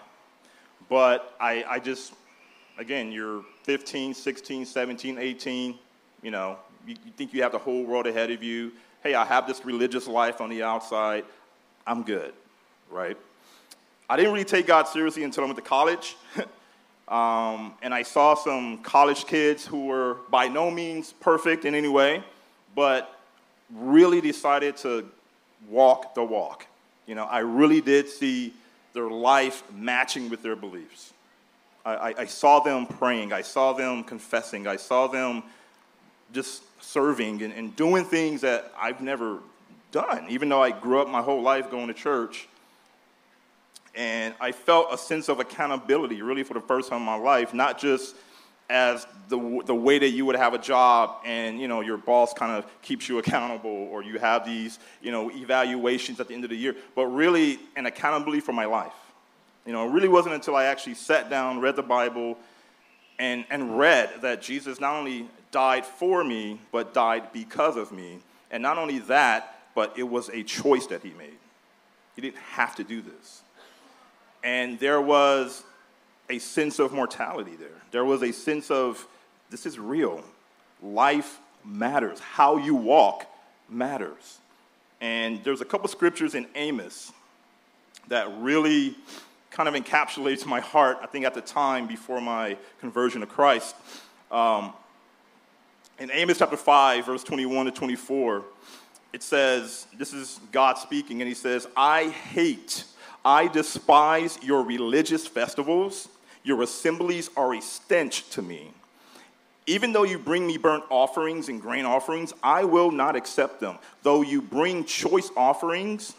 but 0.88 1.34
I, 1.40 1.64
I 1.68 1.78
just, 1.78 2.14
again, 2.78 3.10
you're 3.12 3.44
15, 3.64 4.14
16, 4.14 4.64
17, 4.64 5.18
18, 5.18 5.78
you 6.22 6.30
know, 6.30 6.56
you, 6.86 6.96
you 7.04 7.12
think 7.16 7.32
you 7.32 7.42
have 7.42 7.52
the 7.52 7.58
whole 7.58 7.84
world 7.84 8.06
ahead 8.06 8.30
of 8.30 8.42
you. 8.42 8.72
Hey, 9.02 9.14
I 9.14 9.24
have 9.24 9.46
this 9.46 9.64
religious 9.64 10.06
life 10.06 10.40
on 10.40 10.50
the 10.50 10.62
outside. 10.62 11.24
I'm 11.86 12.02
good, 12.02 12.32
right? 12.90 13.16
I 14.08 14.16
didn't 14.16 14.32
really 14.32 14.44
take 14.44 14.66
God 14.66 14.88
seriously 14.88 15.24
until 15.24 15.44
I 15.44 15.46
went 15.46 15.56
to 15.56 15.62
college. 15.62 16.16
um, 17.08 17.74
and 17.82 17.92
I 17.92 18.02
saw 18.02 18.34
some 18.34 18.78
college 18.78 19.26
kids 19.26 19.66
who 19.66 19.86
were 19.86 20.16
by 20.30 20.48
no 20.48 20.70
means 20.70 21.12
perfect 21.12 21.64
in 21.64 21.74
any 21.74 21.88
way, 21.88 22.22
but 22.74 23.18
really 23.74 24.20
decided 24.20 24.76
to 24.78 25.08
walk 25.68 26.14
the 26.14 26.24
walk. 26.24 26.66
You 27.06 27.14
know, 27.14 27.24
I 27.24 27.40
really 27.40 27.80
did 27.80 28.08
see 28.08 28.52
their 28.92 29.08
life 29.08 29.62
matching 29.74 30.28
with 30.30 30.42
their 30.42 30.56
beliefs. 30.56 31.12
I, 31.84 31.94
I, 31.94 32.14
I 32.18 32.24
saw 32.26 32.60
them 32.60 32.86
praying, 32.86 33.32
I 33.32 33.42
saw 33.42 33.72
them 33.72 34.04
confessing, 34.04 34.66
I 34.66 34.76
saw 34.76 35.06
them 35.06 35.42
just 36.32 36.62
serving 36.82 37.42
and, 37.42 37.52
and 37.52 37.74
doing 37.76 38.04
things 38.04 38.40
that 38.42 38.72
I've 38.78 39.00
never 39.00 39.38
done, 39.92 40.26
even 40.28 40.48
though 40.48 40.62
I 40.62 40.70
grew 40.70 41.00
up 41.00 41.08
my 41.08 41.22
whole 41.22 41.42
life 41.42 41.70
going 41.70 41.88
to 41.88 41.94
church. 41.94 42.48
And 43.94 44.34
I 44.40 44.52
felt 44.52 44.92
a 44.92 44.98
sense 44.98 45.28
of 45.28 45.40
accountability 45.40 46.22
really 46.22 46.44
for 46.44 46.54
the 46.54 46.60
first 46.60 46.88
time 46.88 47.00
in 47.00 47.06
my 47.06 47.16
life, 47.16 47.52
not 47.52 47.78
just 47.78 48.14
as 48.70 49.06
the, 49.28 49.62
the 49.64 49.74
way 49.74 49.98
that 49.98 50.10
you 50.10 50.26
would 50.26 50.36
have 50.36 50.52
a 50.52 50.58
job 50.58 51.22
and 51.24 51.58
you 51.58 51.68
know 51.68 51.80
your 51.80 51.96
boss 51.96 52.34
kind 52.34 52.52
of 52.52 52.66
keeps 52.82 53.08
you 53.08 53.18
accountable 53.18 53.88
or 53.90 54.02
you 54.02 54.18
have 54.18 54.44
these 54.44 54.78
you 55.00 55.10
know 55.10 55.30
evaluations 55.30 56.20
at 56.20 56.28
the 56.28 56.34
end 56.34 56.44
of 56.44 56.50
the 56.50 56.56
year 56.56 56.76
but 56.94 57.06
really 57.06 57.58
an 57.76 57.86
accountability 57.86 58.40
for 58.40 58.52
my 58.52 58.66
life 58.66 58.92
you 59.64 59.72
know 59.72 59.88
it 59.88 59.92
really 59.92 60.08
wasn't 60.08 60.34
until 60.34 60.54
i 60.54 60.64
actually 60.64 60.94
sat 60.94 61.30
down 61.30 61.60
read 61.60 61.76
the 61.76 61.82
bible 61.82 62.36
and, 63.18 63.44
and 63.50 63.78
read 63.78 64.10
that 64.20 64.42
jesus 64.42 64.80
not 64.80 64.94
only 64.94 65.26
died 65.50 65.84
for 65.84 66.24
me, 66.24 66.60
but 66.72 66.94
died 66.94 67.32
because 67.32 67.76
of 67.76 67.92
me. 67.92 68.18
And 68.50 68.62
not 68.62 68.78
only 68.78 68.98
that, 69.00 69.60
but 69.74 69.98
it 69.98 70.02
was 70.02 70.28
a 70.30 70.42
choice 70.42 70.86
that 70.88 71.02
he 71.02 71.10
made. 71.10 71.38
He 72.16 72.22
didn't 72.22 72.38
have 72.38 72.74
to 72.76 72.84
do 72.84 73.00
this. 73.00 73.42
And 74.42 74.78
there 74.78 75.00
was 75.00 75.62
a 76.30 76.38
sense 76.38 76.78
of 76.78 76.92
mortality 76.92 77.56
there. 77.56 77.68
There 77.90 78.04
was 78.04 78.22
a 78.22 78.32
sense 78.32 78.70
of 78.70 79.06
this 79.50 79.66
is 79.66 79.78
real. 79.78 80.22
Life 80.82 81.38
matters. 81.64 82.18
How 82.20 82.56
you 82.56 82.74
walk 82.74 83.26
matters. 83.68 84.38
And 85.00 85.42
there's 85.44 85.60
a 85.60 85.64
couple 85.64 85.88
scriptures 85.88 86.34
in 86.34 86.46
Amos 86.54 87.12
that 88.08 88.28
really 88.40 88.96
kind 89.50 89.68
of 89.68 89.74
encapsulates 89.74 90.44
my 90.46 90.60
heart, 90.60 90.98
I 91.02 91.06
think, 91.06 91.24
at 91.24 91.34
the 91.34 91.40
time 91.40 91.86
before 91.86 92.20
my 92.20 92.56
conversion 92.80 93.20
to 93.20 93.26
Christ. 93.26 93.74
Um, 94.30 94.72
in 95.98 96.10
Amos 96.12 96.38
chapter 96.38 96.56
5, 96.56 97.06
verse 97.06 97.24
21 97.24 97.66
to 97.66 97.72
24, 97.72 98.44
it 99.12 99.22
says, 99.22 99.86
This 99.96 100.12
is 100.12 100.38
God 100.52 100.78
speaking, 100.78 101.20
and 101.20 101.28
he 101.28 101.34
says, 101.34 101.66
I 101.76 102.08
hate, 102.08 102.84
I 103.24 103.48
despise 103.48 104.38
your 104.42 104.62
religious 104.62 105.26
festivals. 105.26 106.08
Your 106.44 106.62
assemblies 106.62 107.30
are 107.36 107.54
a 107.54 107.60
stench 107.60 108.28
to 108.30 108.42
me. 108.42 108.70
Even 109.66 109.92
though 109.92 110.04
you 110.04 110.18
bring 110.18 110.46
me 110.46 110.56
burnt 110.56 110.84
offerings 110.88 111.48
and 111.48 111.60
grain 111.60 111.84
offerings, 111.84 112.32
I 112.42 112.64
will 112.64 112.90
not 112.90 113.16
accept 113.16 113.60
them. 113.60 113.78
Though 114.02 114.22
you 114.22 114.40
bring 114.40 114.84
choice 114.84 115.30
offerings, 115.36 116.14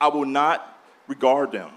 I 0.00 0.08
will 0.08 0.24
not 0.24 0.80
regard 1.06 1.52
them. 1.52 1.70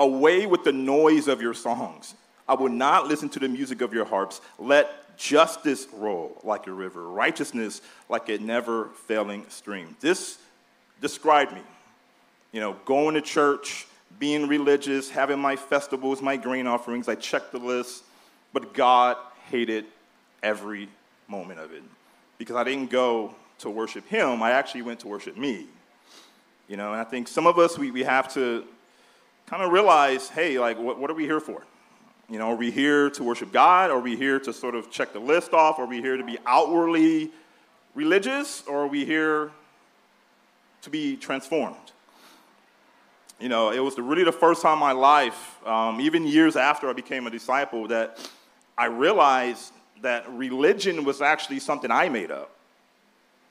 Away 0.00 0.46
with 0.46 0.64
the 0.64 0.72
noise 0.72 1.28
of 1.28 1.42
your 1.42 1.54
songs. 1.54 2.14
I 2.48 2.54
will 2.54 2.70
not 2.70 3.06
listen 3.06 3.28
to 3.30 3.38
the 3.38 3.48
music 3.48 3.82
of 3.82 3.92
your 3.92 4.06
harps. 4.06 4.40
Let 4.58 5.07
justice 5.18 5.86
roll 5.92 6.40
like 6.44 6.66
a 6.66 6.72
river, 6.72 7.08
righteousness 7.08 7.82
like 8.08 8.28
a 8.30 8.38
never 8.38 8.86
failing 9.06 9.44
stream. 9.48 9.96
This 10.00 10.38
described 11.00 11.52
me. 11.52 11.60
You 12.52 12.60
know, 12.60 12.76
going 12.86 13.14
to 13.14 13.20
church, 13.20 13.86
being 14.18 14.48
religious, 14.48 15.10
having 15.10 15.38
my 15.38 15.56
festivals, 15.56 16.22
my 16.22 16.36
grain 16.36 16.66
offerings. 16.66 17.08
I 17.08 17.14
checked 17.14 17.52
the 17.52 17.58
list, 17.58 18.04
but 18.54 18.72
God 18.72 19.18
hated 19.50 19.84
every 20.42 20.88
moment 21.26 21.60
of 21.60 21.72
it 21.72 21.82
because 22.38 22.56
I 22.56 22.64
didn't 22.64 22.90
go 22.90 23.34
to 23.58 23.70
worship 23.70 24.06
Him, 24.06 24.42
I 24.42 24.52
actually 24.52 24.82
went 24.82 25.00
to 25.00 25.08
worship 25.08 25.36
me. 25.36 25.66
You 26.68 26.76
know, 26.76 26.92
and 26.92 27.00
I 27.00 27.04
think 27.04 27.28
some 27.28 27.46
of 27.46 27.58
us, 27.58 27.76
we, 27.76 27.90
we 27.90 28.04
have 28.04 28.32
to 28.34 28.64
kind 29.46 29.62
of 29.62 29.72
realize 29.72 30.28
hey, 30.28 30.58
like, 30.58 30.78
what, 30.78 30.98
what 30.98 31.10
are 31.10 31.14
we 31.14 31.24
here 31.24 31.40
for? 31.40 31.64
You 32.30 32.38
know, 32.38 32.48
are 32.48 32.56
we 32.56 32.70
here 32.70 33.08
to 33.10 33.24
worship 33.24 33.52
God? 33.52 33.90
Are 33.90 34.00
we 34.00 34.14
here 34.14 34.38
to 34.40 34.52
sort 34.52 34.74
of 34.74 34.90
check 34.90 35.14
the 35.14 35.18
list 35.18 35.54
off? 35.54 35.78
Are 35.78 35.86
we 35.86 36.02
here 36.02 36.18
to 36.18 36.24
be 36.24 36.36
outwardly 36.44 37.30
religious? 37.94 38.62
Or 38.66 38.84
are 38.84 38.86
we 38.86 39.06
here 39.06 39.50
to 40.82 40.90
be 40.90 41.16
transformed? 41.16 41.76
You 43.40 43.48
know, 43.48 43.70
it 43.70 43.78
was 43.78 43.94
the, 43.94 44.02
really 44.02 44.24
the 44.24 44.32
first 44.32 44.60
time 44.60 44.74
in 44.74 44.78
my 44.80 44.92
life, 44.92 45.56
um, 45.66 46.02
even 46.02 46.26
years 46.26 46.54
after 46.54 46.90
I 46.90 46.92
became 46.92 47.26
a 47.26 47.30
disciple, 47.30 47.88
that 47.88 48.30
I 48.76 48.86
realized 48.86 49.72
that 50.02 50.30
religion 50.30 51.04
was 51.04 51.22
actually 51.22 51.60
something 51.60 51.90
I 51.90 52.10
made 52.10 52.30
up. 52.30 52.50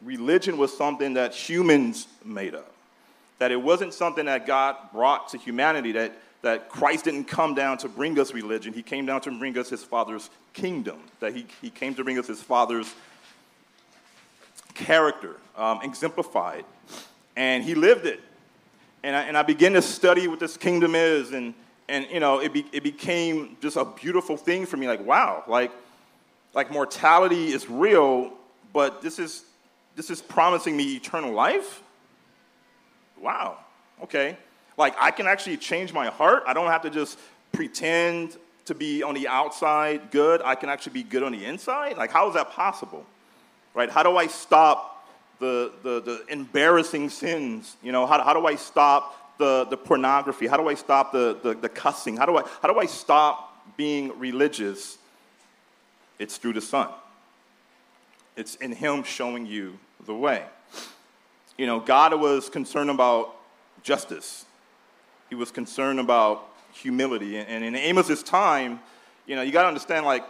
Religion 0.03 0.57
was 0.57 0.77
something 0.77 1.15
that 1.15 1.33
humans 1.33 2.05
made 2.23 2.53
up. 2.53 2.71
That 3.39 3.51
it 3.51 3.59
wasn't 3.59 3.93
something 3.93 4.25
that 4.25 4.45
God 4.45 4.75
brought 4.93 5.29
to 5.29 5.39
humanity, 5.39 5.93
that, 5.93 6.11
that 6.41 6.69
Christ 6.69 7.05
didn't 7.05 7.25
come 7.25 7.55
down 7.55 7.77
to 7.79 7.89
bring 7.89 8.19
us 8.19 8.33
religion. 8.33 8.73
He 8.73 8.83
came 8.83 9.05
down 9.05 9.21
to 9.21 9.31
bring 9.31 9.57
us 9.57 9.69
his 9.69 9.83
Father's 9.83 10.29
kingdom, 10.53 10.99
that 11.19 11.35
he, 11.35 11.45
he 11.61 11.69
came 11.69 11.95
to 11.95 12.03
bring 12.03 12.19
us 12.19 12.27
his 12.27 12.41
Father's 12.41 12.93
character, 14.73 15.37
um, 15.55 15.79
exemplified. 15.81 16.65
And 17.35 17.63
he 17.63 17.75
lived 17.75 18.05
it 18.05 18.21
and 19.03 19.15
I, 19.15 19.21
and 19.23 19.37
I 19.37 19.43
began 19.43 19.73
to 19.73 19.81
study 19.81 20.27
what 20.27 20.39
this 20.39 20.57
kingdom 20.57 20.95
is, 20.95 21.31
and, 21.31 21.53
and 21.87 22.07
you 22.11 22.19
know, 22.19 22.39
it, 22.39 22.51
be, 22.51 22.65
it 22.71 22.83
became 22.83 23.57
just 23.61 23.77
a 23.77 23.85
beautiful 23.85 24.37
thing 24.37 24.65
for 24.65 24.77
me. 24.77 24.87
Like, 24.87 25.05
wow, 25.05 25.43
like, 25.47 25.71
like 26.53 26.71
mortality 26.71 27.53
is 27.53 27.69
real, 27.69 28.33
but 28.73 29.01
this 29.01 29.19
is, 29.19 29.43
this 29.95 30.09
is 30.09 30.21
promising 30.21 30.75
me 30.75 30.95
eternal 30.95 31.31
life? 31.31 31.81
Wow, 33.21 33.59
okay. 34.03 34.37
Like, 34.77 34.95
I 34.99 35.11
can 35.11 35.25
actually 35.27 35.57
change 35.57 35.91
my 35.91 36.07
heart. 36.07 36.43
I 36.45 36.53
don't 36.53 36.67
have 36.67 36.83
to 36.83 36.89
just 36.89 37.17
pretend 37.51 38.37
to 38.65 38.75
be 38.75 39.01
on 39.01 39.15
the 39.15 39.27
outside 39.27 40.11
good. 40.11 40.41
I 40.43 40.55
can 40.55 40.69
actually 40.69 40.93
be 40.93 41.03
good 41.03 41.23
on 41.23 41.31
the 41.31 41.43
inside. 41.45 41.97
Like, 41.97 42.11
how 42.11 42.27
is 42.27 42.35
that 42.35 42.51
possible? 42.51 43.05
Right? 43.73 43.89
How 43.89 44.03
do 44.03 44.17
I 44.17 44.27
stop 44.27 45.07
the, 45.39 45.71
the, 45.83 46.01
the 46.01 46.25
embarrassing 46.29 47.09
sins? 47.09 47.75
You 47.81 47.91
know, 47.91 48.05
how, 48.05 48.21
how 48.23 48.33
do 48.33 48.45
I 48.45 48.55
stop 48.55 49.37
the, 49.37 49.65
the 49.65 49.77
pornography? 49.77 50.47
How 50.47 50.57
do 50.57 50.67
I 50.67 50.75
stop 50.75 51.11
the, 51.11 51.37
the, 51.41 51.53
the 51.53 51.69
cussing? 51.69 52.17
How 52.17 52.25
do, 52.25 52.37
I, 52.37 52.43
how 52.61 52.71
do 52.71 52.79
I 52.79 52.85
stop 52.85 53.75
being 53.77 54.17
religious? 54.19 54.97
It's 56.19 56.37
through 56.37 56.53
the 56.53 56.61
Son. 56.61 56.89
It's 58.35 58.55
in 58.55 58.71
Him 58.71 59.03
showing 59.03 59.45
you 59.45 59.79
the 60.05 60.13
way. 60.13 60.43
You 61.57 61.65
know, 61.65 61.79
God 61.79 62.19
was 62.19 62.49
concerned 62.49 62.89
about 62.89 63.33
justice. 63.81 64.45
He 65.29 65.35
was 65.35 65.51
concerned 65.51 65.99
about 65.99 66.47
humility. 66.73 67.37
And 67.37 67.63
in 67.63 67.75
Amos's 67.75 68.23
time, 68.23 68.79
you 69.25 69.35
know, 69.35 69.41
you 69.41 69.51
got 69.51 69.63
to 69.63 69.67
understand, 69.67 70.05
like, 70.05 70.23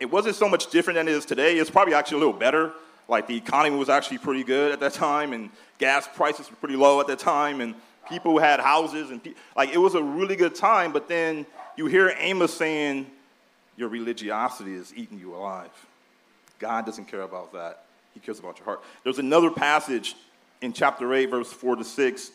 it 0.00 0.10
wasn't 0.10 0.36
so 0.36 0.48
much 0.48 0.70
different 0.70 0.96
than 0.96 1.08
it 1.08 1.12
is 1.12 1.24
today. 1.24 1.58
It's 1.58 1.70
probably 1.70 1.94
actually 1.94 2.16
a 2.16 2.20
little 2.20 2.38
better 2.38 2.72
like 3.08 3.26
the 3.26 3.36
economy 3.36 3.76
was 3.76 3.88
actually 3.88 4.18
pretty 4.18 4.44
good 4.44 4.70
at 4.70 4.80
that 4.80 4.92
time, 4.92 5.32
and 5.32 5.50
gas 5.78 6.06
prices 6.14 6.48
were 6.50 6.56
pretty 6.56 6.76
low 6.76 7.00
at 7.00 7.06
that 7.06 7.18
time, 7.18 7.60
and 7.60 7.74
people 8.08 8.38
had 8.38 8.60
houses, 8.60 9.10
and 9.10 9.24
pe- 9.24 9.34
like 9.56 9.70
it 9.70 9.78
was 9.78 9.94
a 9.94 10.02
really 10.02 10.36
good 10.36 10.54
time. 10.54 10.92
But 10.92 11.08
then 11.08 11.46
you 11.76 11.86
hear 11.86 12.14
Amos 12.18 12.52
saying, 12.52 13.10
"Your 13.76 13.88
religiosity 13.88 14.74
is 14.74 14.92
eating 14.94 15.18
you 15.18 15.34
alive." 15.34 15.70
God 16.58 16.84
doesn't 16.84 17.06
care 17.06 17.22
about 17.22 17.52
that. 17.54 17.84
He 18.12 18.20
cares 18.20 18.38
about 18.38 18.58
your 18.58 18.64
heart. 18.64 18.82
There's 19.04 19.18
another 19.18 19.50
passage 19.50 20.14
in 20.60 20.72
chapter 20.72 21.14
8, 21.14 21.26
verse 21.26 21.52
4 21.52 21.76
to 21.76 21.84
6. 21.84 22.32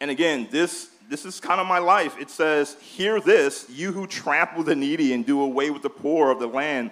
And 0.00 0.12
again, 0.12 0.46
this, 0.50 0.90
this 1.08 1.24
is 1.24 1.40
kind 1.40 1.60
of 1.60 1.66
my 1.66 1.78
life. 1.78 2.16
It 2.20 2.30
says, 2.30 2.76
Hear 2.80 3.20
this, 3.20 3.66
you 3.70 3.92
who 3.92 4.06
trample 4.06 4.62
the 4.62 4.76
needy 4.76 5.12
and 5.14 5.24
do 5.24 5.40
away 5.40 5.70
with 5.70 5.82
the 5.82 5.90
poor 5.90 6.30
of 6.30 6.38
the 6.38 6.46
land, 6.46 6.90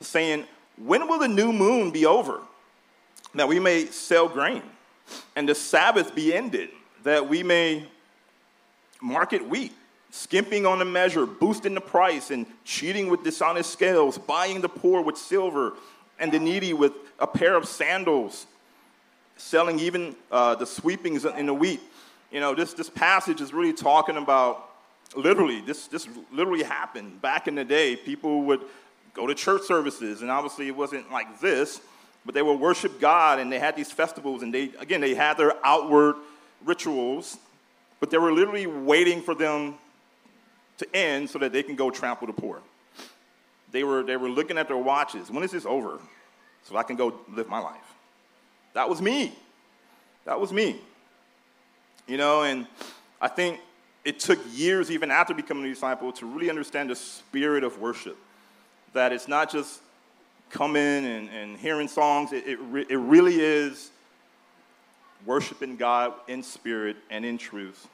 saying, 0.00 0.44
when 0.84 1.06
will 1.08 1.18
the 1.18 1.28
new 1.28 1.52
moon 1.52 1.90
be 1.90 2.06
over? 2.06 2.40
That 3.34 3.48
we 3.48 3.60
may 3.60 3.86
sell 3.86 4.28
grain, 4.28 4.62
and 5.36 5.48
the 5.48 5.54
Sabbath 5.54 6.14
be 6.14 6.34
ended, 6.34 6.70
that 7.04 7.28
we 7.28 7.42
may 7.42 7.86
market 9.00 9.46
wheat, 9.46 9.72
skimping 10.10 10.66
on 10.66 10.78
the 10.78 10.84
measure, 10.84 11.26
boosting 11.26 11.74
the 11.74 11.80
price, 11.80 12.30
and 12.30 12.46
cheating 12.64 13.08
with 13.08 13.22
dishonest 13.22 13.70
scales, 13.70 14.18
buying 14.18 14.60
the 14.60 14.68
poor 14.68 15.02
with 15.02 15.16
silver, 15.16 15.74
and 16.18 16.32
the 16.32 16.38
needy 16.38 16.72
with 16.72 16.92
a 17.18 17.26
pair 17.26 17.54
of 17.54 17.66
sandals, 17.66 18.46
selling 19.36 19.78
even 19.78 20.16
uh, 20.32 20.54
the 20.54 20.66
sweepings 20.66 21.24
in 21.24 21.46
the 21.46 21.54
wheat. 21.54 21.80
You 22.30 22.40
know, 22.40 22.54
this, 22.54 22.74
this 22.74 22.88
passage 22.88 23.40
is 23.40 23.52
really 23.52 23.72
talking 23.72 24.16
about 24.16 24.70
literally, 25.16 25.60
this, 25.60 25.88
this 25.88 26.08
literally 26.32 26.62
happened 26.62 27.20
back 27.20 27.48
in 27.48 27.54
the 27.54 27.64
day. 27.64 27.96
People 27.96 28.42
would 28.42 28.60
go 29.14 29.26
to 29.26 29.34
church 29.34 29.62
services, 29.62 30.22
and 30.22 30.30
obviously 30.30 30.68
it 30.68 30.76
wasn't 30.76 31.10
like 31.10 31.40
this, 31.40 31.80
but 32.24 32.34
they 32.34 32.42
would 32.42 32.60
worship 32.60 33.00
God 33.00 33.40
and 33.40 33.50
they 33.50 33.58
had 33.58 33.74
these 33.76 33.90
festivals, 33.90 34.42
and 34.42 34.54
they, 34.54 34.70
again, 34.78 35.00
they 35.00 35.14
had 35.14 35.36
their 35.36 35.54
outward 35.64 36.16
rituals, 36.64 37.38
but 37.98 38.10
they 38.10 38.18
were 38.18 38.32
literally 38.32 38.66
waiting 38.66 39.20
for 39.22 39.34
them 39.34 39.74
to 40.78 40.96
end 40.96 41.28
so 41.28 41.38
that 41.38 41.52
they 41.52 41.62
can 41.62 41.74
go 41.74 41.90
trample 41.90 42.26
the 42.26 42.32
poor. 42.32 42.60
They 43.72 43.84
were, 43.84 44.02
they 44.02 44.16
were 44.16 44.28
looking 44.28 44.58
at 44.58 44.68
their 44.68 44.76
watches. 44.76 45.30
When 45.30 45.42
is 45.42 45.50
this 45.50 45.66
over? 45.66 45.98
So 46.64 46.76
I 46.76 46.82
can 46.82 46.96
go 46.96 47.14
live 47.34 47.48
my 47.48 47.58
life. 47.58 47.76
That 48.74 48.88
was 48.88 49.02
me. 49.02 49.34
That 50.24 50.38
was 50.38 50.52
me. 50.52 50.80
You 52.10 52.16
know, 52.16 52.42
and 52.42 52.66
I 53.20 53.28
think 53.28 53.60
it 54.04 54.18
took 54.18 54.40
years, 54.52 54.90
even 54.90 55.12
after 55.12 55.32
becoming 55.32 55.64
a 55.66 55.68
disciple, 55.68 56.10
to 56.14 56.26
really 56.26 56.50
understand 56.50 56.90
the 56.90 56.96
spirit 56.96 57.62
of 57.62 57.78
worship 57.78 58.16
that 58.94 59.12
it's 59.12 59.28
not 59.28 59.48
just 59.48 59.80
coming 60.50 60.82
and, 60.82 61.30
and 61.30 61.56
hearing 61.56 61.86
songs, 61.86 62.32
it, 62.32 62.48
it, 62.48 62.58
re- 62.62 62.86
it 62.88 62.96
really 62.96 63.40
is 63.40 63.92
worshiping 65.24 65.76
God 65.76 66.12
in 66.26 66.42
spirit 66.42 66.96
and 67.10 67.24
in 67.24 67.38
truth. 67.38 67.86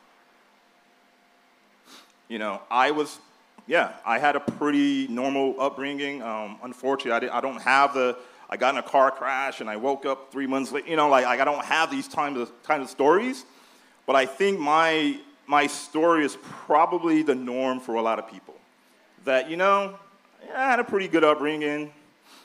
You 2.28 2.38
know, 2.38 2.62
I 2.70 2.92
was, 2.92 3.18
yeah, 3.66 3.92
I 4.06 4.18
had 4.18 4.35
a 4.35 4.40
pretty 4.40 5.08
normal 5.08 5.61
upbringing. 5.61 6.23
Um, 6.23 6.56
unfortunately, 6.62 7.12
I, 7.12 7.20
did, 7.20 7.28
I 7.28 7.42
don't 7.42 7.61
have 7.61 7.92
the, 7.92 8.16
I 8.49 8.56
got 8.56 8.73
in 8.73 8.78
a 8.78 8.82
car 8.82 9.11
crash 9.11 9.61
and 9.61 9.68
I 9.68 9.76
woke 9.76 10.06
up 10.06 10.32
three 10.32 10.46
months 10.46 10.73
later. 10.73 10.88
You 10.88 10.96
know, 10.96 11.11
like, 11.11 11.26
I 11.26 11.44
don't 11.44 11.66
have 11.66 11.90
these 11.90 12.08
kind 12.08 12.38
of, 12.38 12.50
kind 12.62 12.82
of 12.82 12.88
stories. 12.88 13.44
But 14.06 14.16
I 14.16 14.25
think 14.25 14.58
my, 14.58 15.18
my 15.46 15.66
story 15.66 16.25
is 16.25 16.38
probably 16.42 17.22
the 17.22 17.34
norm 17.34 17.80
for 17.80 17.96
a 17.96 18.02
lot 18.02 18.18
of 18.18 18.30
people. 18.30 18.54
That, 19.25 19.50
you 19.50 19.56
know, 19.56 19.98
I 20.54 20.70
had 20.70 20.78
a 20.78 20.84
pretty 20.84 21.08
good 21.08 21.25
upbringing. 21.25 21.82
It 21.82 21.92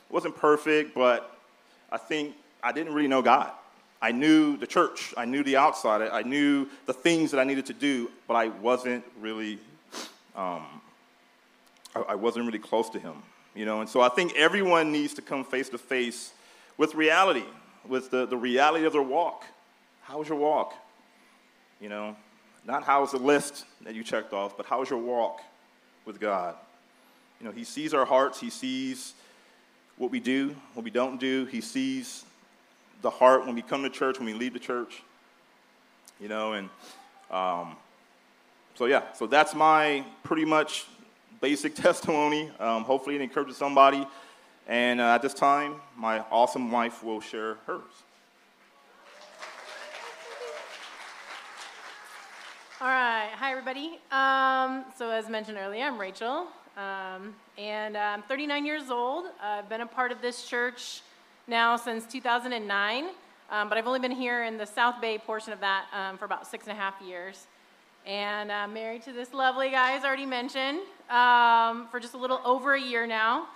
wasn't 0.09 0.35
perfect, 0.35 0.95
but 0.95 1.37
I 1.91 1.97
think 1.97 2.35
I 2.63 2.71
didn't 2.71 2.93
really 2.93 3.07
know 3.07 3.21
God. 3.21 3.51
I 4.01 4.11
knew 4.11 4.57
the 4.57 4.65
church, 4.65 5.13
I 5.15 5.25
knew 5.25 5.43
the 5.43 5.57
outside, 5.57 6.01
I 6.01 6.23
knew 6.23 6.67
the 6.87 6.93
things 6.93 7.29
that 7.31 7.39
I 7.39 7.43
needed 7.43 7.67
to 7.67 7.73
do, 7.73 8.09
but 8.27 8.33
I 8.33 8.47
wasn't 8.47 9.03
really, 9.19 9.59
um, 10.35 10.65
I 11.93 12.15
wasn't 12.15 12.47
really 12.47 12.57
close 12.57 12.89
to 12.91 12.99
Him, 12.99 13.13
you 13.53 13.65
know. 13.65 13.81
And 13.81 13.87
so 13.87 14.01
I 14.01 14.09
think 14.09 14.35
everyone 14.35 14.91
needs 14.91 15.13
to 15.15 15.21
come 15.21 15.43
face 15.43 15.69
to 15.69 15.77
face 15.77 16.33
with 16.79 16.95
reality, 16.95 17.43
with 17.87 18.09
the, 18.09 18.25
the 18.25 18.37
reality 18.37 18.85
of 18.85 18.93
their 18.93 19.03
walk. 19.03 19.43
How's 20.01 20.27
your 20.27 20.39
walk? 20.39 20.73
You 21.81 21.89
know, 21.89 22.15
not 22.65 22.83
how's 22.83 23.11
the 23.11 23.17
list 23.17 23.65
that 23.81 23.95
you 23.95 24.03
checked 24.03 24.33
off, 24.33 24.55
but 24.55 24.67
how's 24.67 24.89
your 24.89 24.99
walk 24.99 25.41
with 26.05 26.19
God? 26.19 26.55
You 27.39 27.47
know, 27.47 27.51
he 27.51 27.63
sees 27.63 27.93
our 27.95 28.05
hearts, 28.05 28.39
he 28.39 28.51
sees 28.51 29.13
what 29.97 30.11
we 30.11 30.19
do, 30.19 30.55
what 30.75 30.83
we 30.83 30.91
don't 30.91 31.19
do, 31.19 31.45
he 31.45 31.59
sees 31.59 32.23
the 33.01 33.09
heart 33.09 33.47
when 33.47 33.55
we 33.55 33.63
come 33.63 33.81
to 33.81 33.89
church, 33.89 34.19
when 34.19 34.27
we 34.27 34.33
leave 34.33 34.53
the 34.53 34.59
church. 34.59 35.01
you 36.19 36.27
know, 36.27 36.53
and 36.53 36.69
um, 37.31 37.75
so 38.75 38.85
yeah, 38.85 39.11
so 39.13 39.25
that's 39.25 39.55
my 39.55 40.05
pretty 40.23 40.45
much 40.45 40.85
basic 41.41 41.73
testimony. 41.87 42.51
Um, 42.59 42.83
hopefully, 42.83 43.15
it 43.15 43.21
encourages 43.21 43.57
somebody. 43.57 44.05
And 44.67 45.01
uh, 45.01 45.15
at 45.15 45.23
this 45.23 45.33
time, 45.33 45.75
my 45.97 46.19
awesome 46.31 46.71
wife 46.71 47.03
will 47.03 47.19
share 47.19 47.55
hers. 47.65 47.81
All 52.81 52.87
right. 52.87 53.29
Hi, 53.35 53.51
everybody. 53.51 53.99
Um, 54.11 54.85
so, 54.97 55.11
as 55.11 55.29
mentioned 55.29 55.59
earlier, 55.59 55.85
I'm 55.85 55.99
Rachel, 55.99 56.47
um, 56.75 57.35
and 57.55 57.95
I'm 57.95 58.23
39 58.23 58.65
years 58.65 58.89
old. 58.89 59.25
I've 59.39 59.69
been 59.69 59.81
a 59.81 59.85
part 59.85 60.11
of 60.11 60.19
this 60.19 60.47
church 60.47 61.01
now 61.47 61.75
since 61.75 62.07
2009, 62.07 63.05
um, 63.51 63.69
but 63.69 63.77
I've 63.77 63.85
only 63.85 63.99
been 63.99 64.09
here 64.09 64.45
in 64.45 64.57
the 64.57 64.65
South 64.65 64.99
Bay 64.99 65.19
portion 65.19 65.53
of 65.53 65.59
that 65.59 65.85
um, 65.93 66.17
for 66.17 66.25
about 66.25 66.47
six 66.47 66.65
and 66.65 66.75
a 66.75 66.75
half 66.75 66.95
years. 67.05 67.45
And 68.07 68.51
I'm 68.51 68.73
married 68.73 69.03
to 69.03 69.13
this 69.13 69.31
lovely 69.31 69.69
guy, 69.69 69.95
as 69.95 70.03
already 70.03 70.25
mentioned, 70.25 70.79
um, 71.11 71.87
for 71.91 71.99
just 71.99 72.15
a 72.15 72.17
little 72.17 72.41
over 72.43 72.73
a 72.73 72.81
year 72.81 73.05
now. 73.05 73.47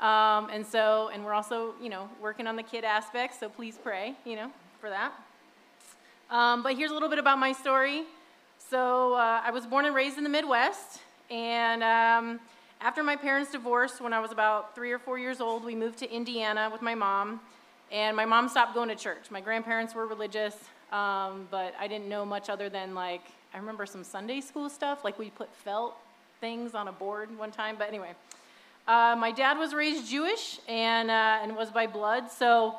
Um, 0.00 0.50
and 0.50 0.66
so, 0.66 1.08
and 1.14 1.24
we're 1.24 1.34
also, 1.34 1.74
you 1.80 1.88
know, 1.88 2.10
working 2.20 2.48
on 2.48 2.56
the 2.56 2.64
kid 2.64 2.82
aspect, 2.82 3.38
so 3.38 3.48
please 3.48 3.78
pray, 3.80 4.16
you 4.24 4.34
know, 4.34 4.50
for 4.80 4.90
that. 4.90 5.12
But 6.28 6.74
here's 6.74 6.90
a 6.90 6.94
little 6.94 7.08
bit 7.08 7.20
about 7.20 7.38
my 7.38 7.52
story. 7.52 8.06
So, 8.72 9.12
uh, 9.12 9.42
I 9.44 9.50
was 9.50 9.66
born 9.66 9.84
and 9.84 9.94
raised 9.94 10.16
in 10.16 10.24
the 10.24 10.30
Midwest, 10.30 11.00
and 11.30 11.82
um, 11.82 12.40
after 12.80 13.02
my 13.02 13.16
parents 13.16 13.52
divorced 13.52 14.00
when 14.00 14.14
I 14.14 14.20
was 14.20 14.32
about 14.32 14.74
three 14.74 14.92
or 14.92 14.98
four 14.98 15.18
years 15.18 15.42
old, 15.42 15.62
we 15.62 15.74
moved 15.74 15.98
to 15.98 16.10
Indiana 16.10 16.70
with 16.72 16.80
my 16.80 16.94
mom, 16.94 17.42
and 17.90 18.16
my 18.16 18.24
mom 18.24 18.48
stopped 18.48 18.72
going 18.72 18.88
to 18.88 18.94
church. 18.94 19.30
My 19.30 19.42
grandparents 19.42 19.94
were 19.94 20.06
religious, 20.06 20.56
um, 20.90 21.48
but 21.50 21.74
I 21.78 21.86
didn't 21.86 22.08
know 22.08 22.24
much 22.24 22.48
other 22.48 22.70
than 22.70 22.94
like, 22.94 23.20
I 23.52 23.58
remember 23.58 23.84
some 23.84 24.04
Sunday 24.04 24.40
school 24.40 24.70
stuff, 24.70 25.04
like 25.04 25.18
we 25.18 25.28
put 25.28 25.54
felt 25.54 25.94
things 26.40 26.74
on 26.74 26.88
a 26.88 26.92
board 26.92 27.28
one 27.36 27.50
time, 27.50 27.76
but 27.78 27.88
anyway. 27.88 28.12
Uh, 28.88 29.14
my 29.18 29.32
dad 29.32 29.58
was 29.58 29.74
raised 29.74 30.08
Jewish 30.10 30.60
and, 30.66 31.10
uh, 31.10 31.40
and 31.42 31.54
was 31.54 31.70
by 31.70 31.86
blood, 31.86 32.30
so, 32.30 32.76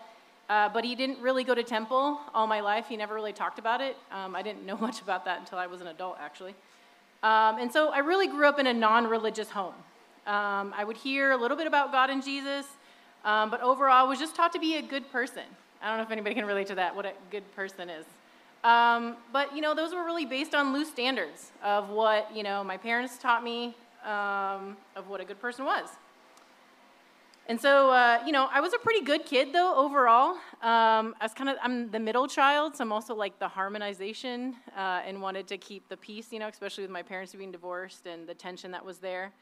uh, 0.50 0.70
but 0.70 0.84
he 0.84 0.96
didn't 0.96 1.20
really 1.20 1.44
go 1.44 1.56
to 1.56 1.64
temple 1.64 2.20
all 2.34 2.48
my 2.48 2.60
life. 2.60 2.88
He 2.88 2.98
never 2.98 3.14
really 3.14 3.34
talked 3.34 3.60
about 3.60 3.82
it. 3.82 3.96
Um, 4.12 4.36
I 4.36 4.42
didn't 4.42 4.66
know 4.66 4.78
much 4.88 5.02
about 5.02 5.26
that 5.26 5.40
until 5.40 5.58
I 5.58 5.68
was 5.68 5.82
an 5.82 5.88
adult, 5.88 6.18
actually. 6.20 6.56
Um, 7.24 7.58
and 7.60 7.72
so 7.72 7.90
I 7.90 8.00
really 8.00 8.28
grew 8.28 8.48
up 8.48 8.60
in 8.60 8.68
a 8.68 8.74
non 8.74 9.08
religious 9.08 9.50
home. 9.50 9.74
Um, 10.28 10.74
I 10.76 10.84
would 10.86 10.98
hear 10.98 11.32
a 11.32 11.38
little 11.38 11.58
bit 11.58 11.68
about 11.68 11.92
God 11.92 12.10
and 12.10 12.24
Jesus, 12.24 12.66
um, 13.26 13.50
but 13.50 13.62
overall, 13.62 14.06
I 14.06 14.10
was 14.10 14.20
just 14.20 14.36
taught 14.36 14.54
to 14.54 14.60
be 14.60 14.76
a 14.76 14.82
good 14.82 15.10
person. 15.12 15.44
I 15.82 15.88
don't 15.88 15.98
know 15.98 16.04
if 16.04 16.12
anybody 16.12 16.36
can 16.36 16.46
relate 16.46 16.68
to 16.68 16.76
that, 16.76 16.96
what 16.96 17.06
a 17.06 17.14
good 17.30 17.50
person 17.56 17.90
is. 17.90 18.06
Um, 18.64 19.18
but, 19.34 19.54
you 19.54 19.62
know, 19.62 19.76
those 19.76 19.94
were 19.94 20.04
really 20.04 20.26
based 20.26 20.56
on 20.56 20.72
loose 20.72 20.90
standards 20.90 21.52
of 21.62 21.90
what, 21.90 22.34
you 22.34 22.44
know, 22.44 22.64
my 22.64 22.78
parents 22.78 23.18
taught 23.18 23.44
me 23.44 23.76
um, 24.06 24.78
of 24.96 25.10
what 25.10 25.20
a 25.20 25.26
good 25.26 25.42
person 25.42 25.66
was. 25.66 25.90
And 27.46 27.60
so, 27.60 27.90
uh, 27.90 28.24
you 28.26 28.32
know, 28.32 28.48
I 28.54 28.62
was 28.62 28.74
a 28.74 28.78
pretty 28.78 29.02
good 29.02 29.26
kid 29.26 29.52
though 29.52 29.76
overall. 29.76 30.36
Um, 30.62 31.14
I 31.20 31.24
was 31.24 31.34
kind 31.34 31.50
of 31.50 31.58
I'm 31.62 31.92
the 31.92 32.00
middle 32.00 32.26
child, 32.26 32.78
so 32.78 32.86
I'm 32.86 32.94
also 32.94 33.14
like 33.14 33.38
the 33.38 33.50
harmonization 33.50 34.56
uh, 34.78 35.02
and 35.06 35.22
wanted 35.22 35.48
to 35.50 35.58
keep 35.58 35.90
the 35.90 35.98
peace, 35.98 36.32
you 36.32 36.40
know, 36.40 36.48
especially 36.48 36.86
with 36.86 36.92
my 36.92 37.02
parents 37.02 37.36
being 37.36 37.52
divorced 37.52 38.08
and 38.08 38.28
the 38.28 38.34
tension 38.34 38.72
that 38.72 38.86
was 38.86 39.00
there. 39.00 39.34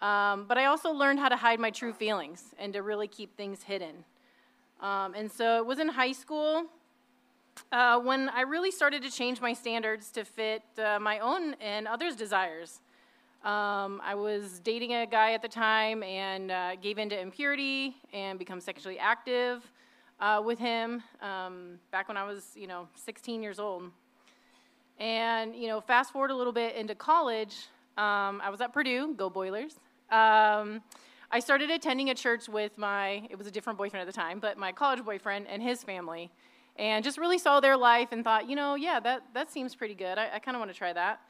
Um, 0.00 0.46
but 0.46 0.58
I 0.58 0.66
also 0.66 0.92
learned 0.92 1.18
how 1.18 1.28
to 1.28 1.36
hide 1.36 1.58
my 1.58 1.70
true 1.70 1.92
feelings 1.92 2.54
and 2.56 2.72
to 2.72 2.82
really 2.82 3.08
keep 3.08 3.36
things 3.36 3.64
hidden. 3.64 4.04
Um, 4.80 5.14
and 5.14 5.30
so 5.30 5.58
it 5.58 5.66
was 5.66 5.80
in 5.80 5.88
high 5.88 6.12
school 6.12 6.66
uh, 7.72 7.98
when 7.98 8.28
I 8.28 8.42
really 8.42 8.70
started 8.70 9.02
to 9.02 9.10
change 9.10 9.40
my 9.40 9.54
standards 9.54 10.12
to 10.12 10.24
fit 10.24 10.62
uh, 10.78 11.00
my 11.00 11.18
own 11.18 11.54
and 11.60 11.88
others' 11.88 12.14
desires. 12.14 12.80
Um, 13.42 14.02
I 14.04 14.14
was 14.14 14.60
dating 14.60 14.92
a 14.92 15.06
guy 15.06 15.32
at 15.32 15.40
the 15.40 15.48
time 15.48 16.02
and 16.02 16.50
uh, 16.50 16.76
gave 16.76 16.98
in 16.98 17.08
to 17.08 17.18
impurity 17.18 17.96
and 18.12 18.38
become 18.38 18.60
sexually 18.60 18.98
active 18.98 19.62
uh, 20.20 20.42
with 20.44 20.58
him 20.58 21.02
um, 21.22 21.78
back 21.90 22.06
when 22.08 22.18
I 22.18 22.24
was, 22.24 22.50
you 22.54 22.66
know, 22.66 22.86
16 22.96 23.42
years 23.42 23.58
old. 23.58 23.84
And, 24.98 25.56
you 25.56 25.68
know, 25.68 25.80
fast 25.80 26.12
forward 26.12 26.30
a 26.30 26.36
little 26.36 26.52
bit 26.52 26.76
into 26.76 26.94
college, 26.94 27.68
um, 27.96 28.42
I 28.44 28.50
was 28.50 28.60
at 28.60 28.74
Purdue, 28.74 29.14
go 29.14 29.30
Boilers. 29.30 29.72
Um, 30.10 30.82
I 31.30 31.40
started 31.40 31.70
attending 31.70 32.10
a 32.10 32.14
church 32.14 32.46
with 32.46 32.76
my, 32.76 33.26
it 33.30 33.38
was 33.38 33.46
a 33.46 33.50
different 33.50 33.78
boyfriend 33.78 34.06
at 34.06 34.12
the 34.12 34.18
time, 34.20 34.38
but 34.38 34.58
my 34.58 34.70
college 34.70 35.02
boyfriend 35.02 35.46
and 35.48 35.62
his 35.62 35.82
family, 35.82 36.30
and 36.76 37.02
just 37.02 37.16
really 37.16 37.38
saw 37.38 37.60
their 37.60 37.76
life 37.76 38.08
and 38.12 38.22
thought, 38.22 38.50
you 38.50 38.56
know, 38.56 38.74
yeah, 38.74 39.00
that, 39.00 39.22
that 39.32 39.50
seems 39.50 39.74
pretty 39.74 39.94
good. 39.94 40.18
I, 40.18 40.34
I 40.34 40.38
kind 40.40 40.56
of 40.56 40.58
want 40.60 40.70
to 40.70 40.76
try 40.76 40.92
that. 40.92 41.20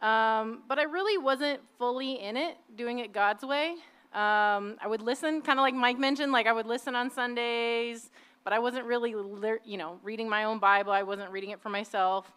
Um, 0.00 0.62
but 0.68 0.78
I 0.78 0.84
really 0.84 1.18
wasn't 1.18 1.60
fully 1.76 2.20
in 2.20 2.36
it, 2.36 2.56
doing 2.76 3.00
it 3.00 3.12
God's 3.12 3.44
way. 3.44 3.74
Um, 4.12 4.76
I 4.80 4.86
would 4.86 5.02
listen, 5.02 5.42
kind 5.42 5.58
of 5.58 5.62
like 5.62 5.74
Mike 5.74 5.98
mentioned, 5.98 6.32
like 6.32 6.46
I 6.46 6.52
would 6.52 6.66
listen 6.66 6.94
on 6.94 7.10
Sundays, 7.10 8.10
but 8.44 8.52
I 8.52 8.58
wasn't 8.58 8.86
really, 8.86 9.10
you 9.64 9.76
know, 9.76 9.98
reading 10.02 10.28
my 10.28 10.44
own 10.44 10.58
Bible. 10.58 10.92
I 10.92 11.02
wasn't 11.02 11.30
reading 11.30 11.50
it 11.50 11.60
for 11.60 11.68
myself. 11.68 12.32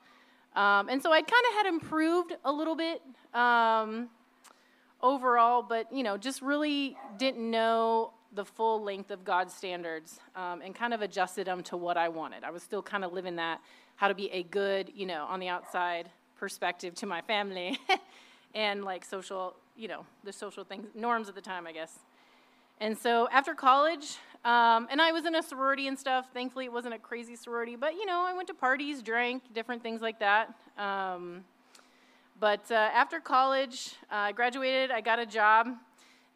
Um, 0.56 0.89
and 0.89 1.02
so 1.02 1.13
I 1.13 1.21
kind 1.21 1.45
of 1.50 1.54
had 1.54 1.65
improved 1.67 2.36
a 2.43 2.52
little 2.52 2.76
bit 2.76 3.02
um, 3.34 4.10
overall, 5.02 5.62
but, 5.62 5.93
you 5.93 6.04
know, 6.04 6.17
just 6.17 6.41
really 6.41 6.97
didn't 7.17 7.50
know 7.50 8.12
the 8.34 8.43
full 8.43 8.82
length 8.82 9.12
of 9.12 9.24
God's 9.24 9.54
standards 9.54 10.19
um, 10.36 10.62
and 10.62 10.74
kind 10.74 10.93
of 10.93 11.02
adjusted 11.02 11.47
them 11.47 11.63
to 11.63 11.78
what 11.78 11.95
I 11.95 12.10
wanted. 12.10 12.43
I 12.43 12.50
was 12.50 12.63
still 12.63 12.82
kind 12.82 13.06
of 13.06 13.13
living 13.13 13.36
that, 13.38 13.62
how 13.95 14.08
to 14.08 14.15
be 14.15 14.30
a 14.32 14.43
good, 14.43 14.91
you 14.95 15.06
know, 15.06 15.26
on 15.30 15.39
the 15.39 15.47
outside 15.47 16.10
perspective 16.41 16.95
to 16.95 17.06
my 17.06 17.21
family 17.21 17.80
and 18.56 18.84
like 18.84 19.06
social, 19.06 19.54
you 19.77 19.88
know, 19.88 20.04
the 20.23 20.34
social 20.34 20.63
things, 20.63 20.88
norms 20.95 21.30
at 21.30 21.36
the 21.36 21.41
time, 21.41 21.67
I 21.67 21.71
guess. 21.71 21.99
And 22.82 22.97
so 22.97 23.30
after 23.32 23.54
college, 23.54 24.17
um, 24.43 24.88
and 24.89 24.99
I 24.99 25.12
was 25.12 25.25
in 25.25 25.36
a 25.36 25.43
sorority 25.43 25.88
and 25.88 25.97
stuff. 25.97 26.25
Thankfully, 26.34 26.65
it 26.65 26.73
wasn't 26.73 26.95
a 26.95 26.97
crazy 26.97 27.36
sorority, 27.36 27.75
but 27.75 27.93
you 27.93 28.08
know, 28.08 28.25
I 28.27 28.34
went 28.34 28.47
to 28.47 28.56
parties, 28.56 29.04
drank, 29.04 29.43
different 29.54 29.84
things 29.84 30.01
like 30.01 30.17
that. 30.19 30.51
Um, 30.80 31.43
but 32.39 32.71
uh, 32.71 32.73
after 32.73 33.19
college, 33.19 33.93
uh, 34.12 34.15
I 34.15 34.32
graduated. 34.32 34.89
I 34.89 34.99
got 34.99 35.19
a 35.19 35.27
job 35.27 35.67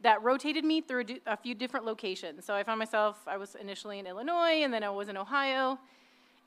that 0.03 0.21
rotated 0.21 0.63
me 0.63 0.81
through 0.81 1.05
a 1.25 1.35
few 1.35 1.55
different 1.55 1.83
locations. 1.83 2.45
So 2.45 2.53
I 2.53 2.61
found 2.61 2.77
myself, 2.77 3.17
I 3.25 3.37
was 3.37 3.55
initially 3.55 3.97
in 3.97 4.05
Illinois, 4.05 4.61
and 4.61 4.71
then 4.71 4.83
I 4.83 4.89
was 4.89 5.09
in 5.09 5.17
Ohio. 5.17 5.79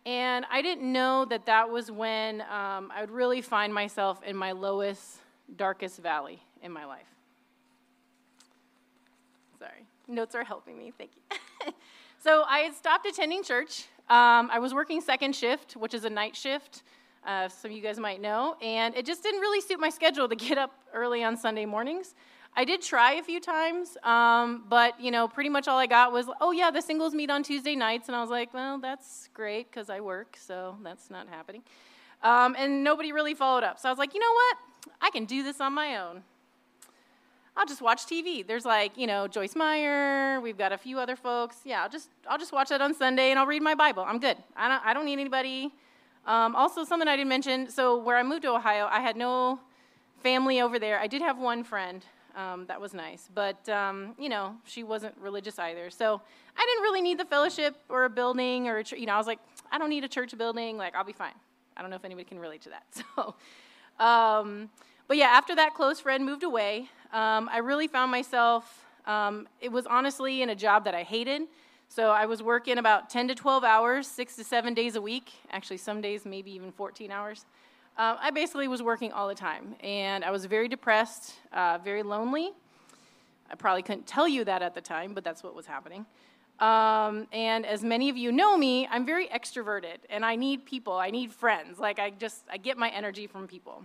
And 0.09 0.47
I 0.51 0.63
didn't 0.63 0.91
know 0.91 1.27
that 1.27 1.45
that 1.45 1.69
was 1.69 1.91
when 1.91 2.41
um, 2.41 2.91
I 2.97 3.03
would 3.03 3.11
really 3.11 3.43
find 3.43 3.75
myself 3.75 4.23
in 4.23 4.37
my 4.37 4.53
lowest, 4.53 5.19
darkest 5.55 5.99
valley 5.99 6.41
in 6.63 6.73
my 6.73 6.87
life. 6.87 7.05
Sorry, 9.59 9.85
notes 10.07 10.35
are 10.35 10.45
helping 10.45 10.79
me. 10.79 10.95
Thank 10.97 11.11
you. 11.15 11.73
so 12.25 12.45
I 12.49 12.61
had 12.61 12.75
stopped 12.75 13.07
attending 13.07 13.43
church. 13.43 13.85
Um, 14.09 14.49
I 14.51 14.59
was 14.59 14.73
working 14.73 15.03
second 15.03 15.37
shift, 15.37 15.77
which 15.77 15.93
is 15.93 16.07
a 16.07 16.11
night 16.11 16.35
shift. 16.35 16.85
Uh, 17.27 17.51
some 17.51 17.71
of 17.71 17.77
you 17.77 17.83
guys 17.83 17.99
might 17.99 18.23
know, 18.23 18.57
and 18.63 18.97
it 18.97 19.05
just 19.05 19.23
didn't 19.23 19.43
really 19.43 19.61
suit 19.61 19.79
my 19.79 19.91
schedule 19.91 20.27
to 20.27 20.37
get 20.37 20.57
up 20.57 20.73
early 20.95 21.23
on 21.23 21.37
Sunday 21.37 21.67
mornings. 21.67 22.15
I 22.55 22.65
did 22.65 22.83
try 22.83 23.13
a 23.15 23.23
few 23.23 23.41
times, 23.41 23.97
um, 24.03 24.65
but 24.69 25.01
you 25.01 25.11
know, 25.11 25.29
pretty 25.29 25.49
much 25.49 25.69
all 25.69 25.79
I 25.79 25.87
got 25.87 26.13
was, 26.13 26.27
oh 26.41 26.51
yeah, 26.51 26.71
the 26.71 26.81
singles 26.81 27.15
meet 27.15 27.31
on 27.31 27.43
Tuesday 27.43 27.77
nights, 27.77 28.09
and 28.09 28.17
I 28.17 28.21
was 28.21 28.31
like, 28.31 28.53
well, 28.53 28.79
that's 28.79 29.29
great 29.33 29.71
because 29.71 29.89
I 29.91 30.01
work, 30.01 30.37
so 30.39 30.77
that's 30.83 31.11
not 31.11 31.29
happening. 31.29 31.63
Um, 32.23 32.57
and 32.59 32.83
nobody 32.83 33.13
really 33.13 33.35
followed 33.35 33.63
up, 33.63 33.79
so 33.79 33.89
I 33.89 33.93
was 33.93 33.99
like, 33.99 34.13
you 34.13 34.21
know 34.21 34.33
what? 34.33 34.57
I 35.01 35.11
can 35.11 35.25
do 35.25 35.43
this 35.43 35.61
on 35.61 35.73
my 35.73 35.99
own. 35.99 36.23
I'll 37.57 37.67
just 37.67 37.83
watch 37.83 38.07
TV. 38.07 38.47
There's 38.47 38.65
like, 38.65 38.97
you 38.97 39.09
know, 39.09 39.27
Joyce 39.27 39.57
Meyer. 39.57 40.41
We've 40.41 40.57
got 40.57 40.73
a 40.73 40.79
few 40.79 41.01
other 41.01 41.17
folks. 41.17 41.57
Yeah, 41.65 41.83
I'll 41.83 41.89
just 41.89 42.09
I'll 42.31 42.39
just 42.39 42.53
watch 42.53 42.69
that 42.69 42.81
on 42.81 42.95
Sunday 42.95 43.31
and 43.31 43.39
I'll 43.39 43.49
read 43.49 43.63
my 43.63 43.75
Bible. 43.75 44.05
I'm 44.07 44.21
good. 44.21 44.37
I 44.57 44.69
don't 44.69 44.87
I 44.87 44.95
don't 44.95 45.05
need 45.05 45.19
anybody. 45.19 45.75
Um, 46.25 46.55
also, 46.55 46.85
something 46.85 47.09
I 47.09 47.17
didn't 47.17 47.31
mention. 47.31 47.69
So 47.69 47.99
where 47.99 48.17
I 48.17 48.23
moved 48.23 48.43
to 48.43 48.51
Ohio, 48.51 48.87
I 48.89 49.01
had 49.01 49.17
no 49.17 49.59
family 50.23 50.61
over 50.61 50.79
there. 50.79 51.01
I 51.01 51.09
did 51.09 51.21
have 51.21 51.37
one 51.37 51.65
friend 51.65 52.05
um, 52.39 52.67
that 52.67 52.81
was 52.81 52.95
nice. 52.95 53.29
But, 53.35 53.69
um, 53.69 54.15
you 54.17 54.29
know, 54.29 54.55
she 54.65 54.85
wasn't 54.85 55.15
religious 55.21 55.59
either. 55.59 55.91
So 55.91 56.21
I 56.57 56.65
didn't 56.65 56.83
really 56.83 57.03
need 57.03 57.19
the 57.19 57.25
fellowship 57.25 57.77
or 57.89 58.05
a 58.05 58.11
building 58.11 58.69
or, 58.69 58.79
a 58.79 58.85
you 58.97 59.07
know, 59.07 59.15
I 59.15 59.19
was 59.19 59.27
like, 59.27 59.41
I 59.73 59.79
don't 59.79 59.91
need 59.91 60.05
a 60.05 60.09
church 60.09 60.37
building. 60.39 60.77
Like, 60.79 60.95
I'll 60.95 61.05
be 61.05 61.13
fine. 61.13 61.35
I 61.77 61.81
don't 61.81 61.91
know 61.91 61.97
if 61.97 62.05
anybody 62.05 62.25
can 62.25 62.39
relate 62.39 62.63
to 62.63 62.71
that. 62.71 62.85
So, 63.17 63.35
um, 64.05 64.71
but 65.09 65.17
yeah, 65.17 65.27
after 65.27 65.57
that 65.57 65.75
close 65.75 65.99
friend 65.99 66.25
moved 66.25 66.45
away, 66.45 66.89
um, 67.13 67.51
I 67.53 67.59
really 67.59 67.89
found 67.89 68.13
myself, 68.13 68.85
um, 69.07 69.49
it 69.61 69.73
was 69.73 69.87
honestly 69.87 70.41
in 70.41 70.51
a 70.51 70.55
job 70.55 70.85
that 70.85 70.95
I 70.95 71.03
hated. 71.03 71.43
So 71.89 72.11
I 72.11 72.27
was 72.27 72.41
working 72.41 72.79
about 72.79 73.11
10 73.11 73.27
to 73.29 73.35
12 73.35 73.65
hours, 73.65 74.07
six 74.07 74.37
to 74.37 74.45
seven 74.45 74.73
days 74.73 74.95
a 74.95 75.03
week. 75.03 75.33
Actually, 75.51 75.79
some 75.79 76.01
days, 76.01 76.25
maybe 76.25 76.53
even 76.53 76.71
14 76.71 77.11
hours. 77.11 77.45
Um, 77.99 78.17
I 78.21 78.31
basically 78.31 78.69
was 78.69 78.81
working 78.81 79.11
all 79.11 79.27
the 79.27 79.35
time, 79.35 79.75
and 79.81 80.25
I 80.25 80.31
was 80.31 80.45
very 80.45 80.69
depressed, 80.69 81.35
uh, 81.53 81.79
very 81.83 82.05
lonely. 82.05 82.53
I 83.51 83.57
probably 83.57 83.83
couldn't 83.83 84.07
tell 84.07 84.29
you 84.29 84.45
that 84.45 84.63
at 84.63 84.75
the 84.77 84.81
time, 84.81 85.15
but 85.15 85.25
that's 85.25 85.43
what 85.43 85.57
was 85.57 85.67
happening. 85.67 86.07
Um, 86.61 87.27
and 87.33 87.67
as 87.67 87.83
many 87.83 88.09
of 88.09 88.17
you 88.17 88.31
know 88.31 88.57
me, 88.57 88.87
I'm 88.89 89.05
very 89.05 89.27
extroverted 89.29 89.99
and 90.11 90.25
I 90.25 90.35
need 90.35 90.65
people, 90.65 90.93
I 90.93 91.11
need 91.11 91.33
friends. 91.33 91.79
Like 91.79 92.01
I 92.01 92.11
just, 92.11 92.43
I 92.51 92.57
get 92.57 92.77
my 92.77 92.89
energy 92.89 93.29
from 93.29 93.47
people. 93.47 93.85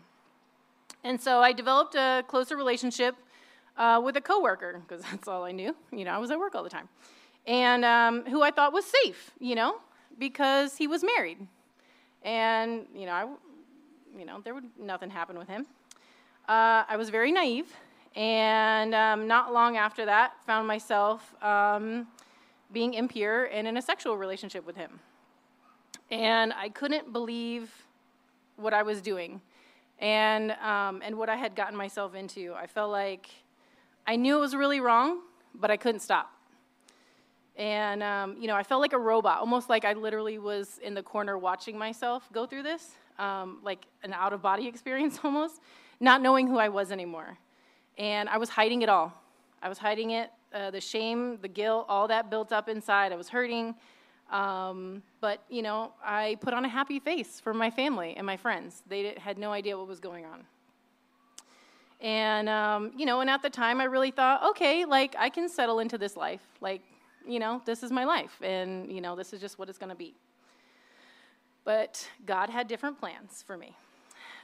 And 1.03 1.21
so 1.21 1.39
I 1.39 1.51
developed 1.51 1.93
a 1.93 2.23
closer 2.27 2.55
relationship 2.55 3.15
uh, 3.77 4.01
with 4.03 4.17
a 4.17 4.21
coworker 4.21 4.81
because 4.87 5.03
that's 5.11 5.27
all 5.27 5.43
I 5.43 5.51
knew. 5.51 5.75
You 5.91 6.05
know, 6.05 6.11
I 6.11 6.17
was 6.17 6.31
at 6.31 6.39
work 6.39 6.55
all 6.55 6.63
the 6.63 6.69
time, 6.69 6.89
and 7.45 7.83
um, 7.83 8.25
who 8.25 8.41
I 8.41 8.51
thought 8.51 8.73
was 8.73 8.85
safe. 8.85 9.31
You 9.39 9.55
know, 9.55 9.77
because 10.17 10.77
he 10.77 10.87
was 10.87 11.03
married, 11.03 11.45
and 12.23 12.85
you 12.95 13.05
know, 13.05 13.11
I, 13.11 13.27
you 14.17 14.25
know, 14.25 14.41
there 14.41 14.53
would 14.53 14.69
nothing 14.79 15.09
happen 15.09 15.37
with 15.37 15.47
him. 15.47 15.65
Uh, 16.47 16.83
I 16.87 16.95
was 16.97 17.09
very 17.09 17.31
naive, 17.31 17.73
and 18.15 18.93
um, 18.93 19.27
not 19.27 19.53
long 19.53 19.77
after 19.77 20.05
that, 20.05 20.33
found 20.45 20.67
myself 20.67 21.33
um, 21.43 22.07
being 22.71 22.93
impure 22.93 23.45
and 23.45 23.67
in 23.67 23.77
a 23.77 23.81
sexual 23.81 24.17
relationship 24.17 24.65
with 24.65 24.75
him, 24.75 24.99
and 26.11 26.53
I 26.53 26.69
couldn't 26.69 27.13
believe 27.13 27.71
what 28.55 28.73
I 28.73 28.83
was 28.83 29.01
doing 29.01 29.41
and, 29.99 30.51
um, 30.51 31.01
and 31.03 31.17
what 31.17 31.29
I 31.29 31.35
had 31.35 31.55
gotten 31.55 31.75
myself 31.75 32.13
into. 32.13 32.53
I 32.53 32.67
felt 32.67 32.91
like 32.91 33.29
I 34.05 34.15
knew 34.15 34.37
it 34.37 34.41
was 34.41 34.55
really 34.55 34.79
wrong, 34.79 35.21
but 35.55 35.71
I 35.71 35.77
couldn't 35.77 36.01
stop. 36.01 36.31
And, 37.55 38.01
um, 38.01 38.35
you 38.39 38.47
know, 38.47 38.55
I 38.55 38.63
felt 38.63 38.81
like 38.81 38.93
a 38.93 38.99
robot, 38.99 39.39
almost 39.39 39.69
like 39.69 39.85
I 39.85 39.93
literally 39.93 40.39
was 40.39 40.79
in 40.83 40.93
the 40.93 41.03
corner 41.03 41.37
watching 41.37 41.77
myself 41.77 42.27
go 42.33 42.45
through 42.45 42.63
this, 42.63 42.91
um, 43.19 43.59
like 43.63 43.85
an 44.03 44.13
out 44.13 44.33
of 44.33 44.41
body 44.41 44.67
experience 44.73 45.19
almost, 45.23 45.61
not 45.99 46.21
knowing 46.21 46.47
who 46.47 46.57
I 46.57 46.69
was 46.69 46.91
anymore. 46.91 47.37
And 47.97 48.27
I 48.29 48.37
was 48.37 48.49
hiding 48.49 48.81
it 48.81 48.89
all. 48.89 49.13
I 49.61 49.69
was 49.69 49.77
hiding 49.77 50.11
it, 50.11 50.29
uh, 50.53 50.71
the 50.71 50.81
shame, 50.81 51.37
the 51.41 51.47
guilt, 51.47 51.85
all 51.87 52.07
that 52.07 52.29
built 52.29 52.51
up 52.51 52.67
inside. 52.67 53.11
I 53.11 53.15
was 53.15 53.29
hurting. 53.29 53.75
Um, 54.31 55.03
but, 55.21 55.43
you 55.49 55.61
know, 55.61 55.93
I 56.03 56.37
put 56.41 56.53
on 56.53 56.65
a 56.65 56.69
happy 56.69 56.99
face 56.99 57.39
for 57.39 57.53
my 57.53 57.69
family 57.69 58.15
and 58.17 58.25
my 58.25 58.35
friends. 58.35 58.81
They 58.87 59.15
had 59.17 59.37
no 59.37 59.51
idea 59.51 59.77
what 59.77 59.87
was 59.87 59.99
going 59.99 60.25
on. 60.25 60.43
And, 62.01 62.49
um, 62.49 62.91
you 62.97 63.05
know, 63.05 63.21
and 63.21 63.29
at 63.29 63.41
the 63.41 63.49
time 63.49 63.79
I 63.79 63.85
really 63.85 64.11
thought, 64.11 64.43
okay, 64.51 64.85
like 64.85 65.15
I 65.17 65.29
can 65.29 65.47
settle 65.47 65.79
into 65.79 65.97
this 65.97 66.17
life. 66.17 66.41
Like, 66.59 66.81
you 67.25 67.39
know, 67.39 67.61
this 67.65 67.83
is 67.83 67.91
my 67.91 68.03
life. 68.03 68.37
And, 68.41 68.91
you 68.91 68.99
know, 68.99 69.15
this 69.15 69.31
is 69.31 69.39
just 69.39 69.57
what 69.57 69.69
it's 69.69 69.77
going 69.77 69.91
to 69.91 69.95
be. 69.95 70.13
But 71.65 72.07
God 72.25 72.49
had 72.49 72.67
different 72.67 72.99
plans 72.99 73.43
for 73.45 73.57
me. 73.57 73.75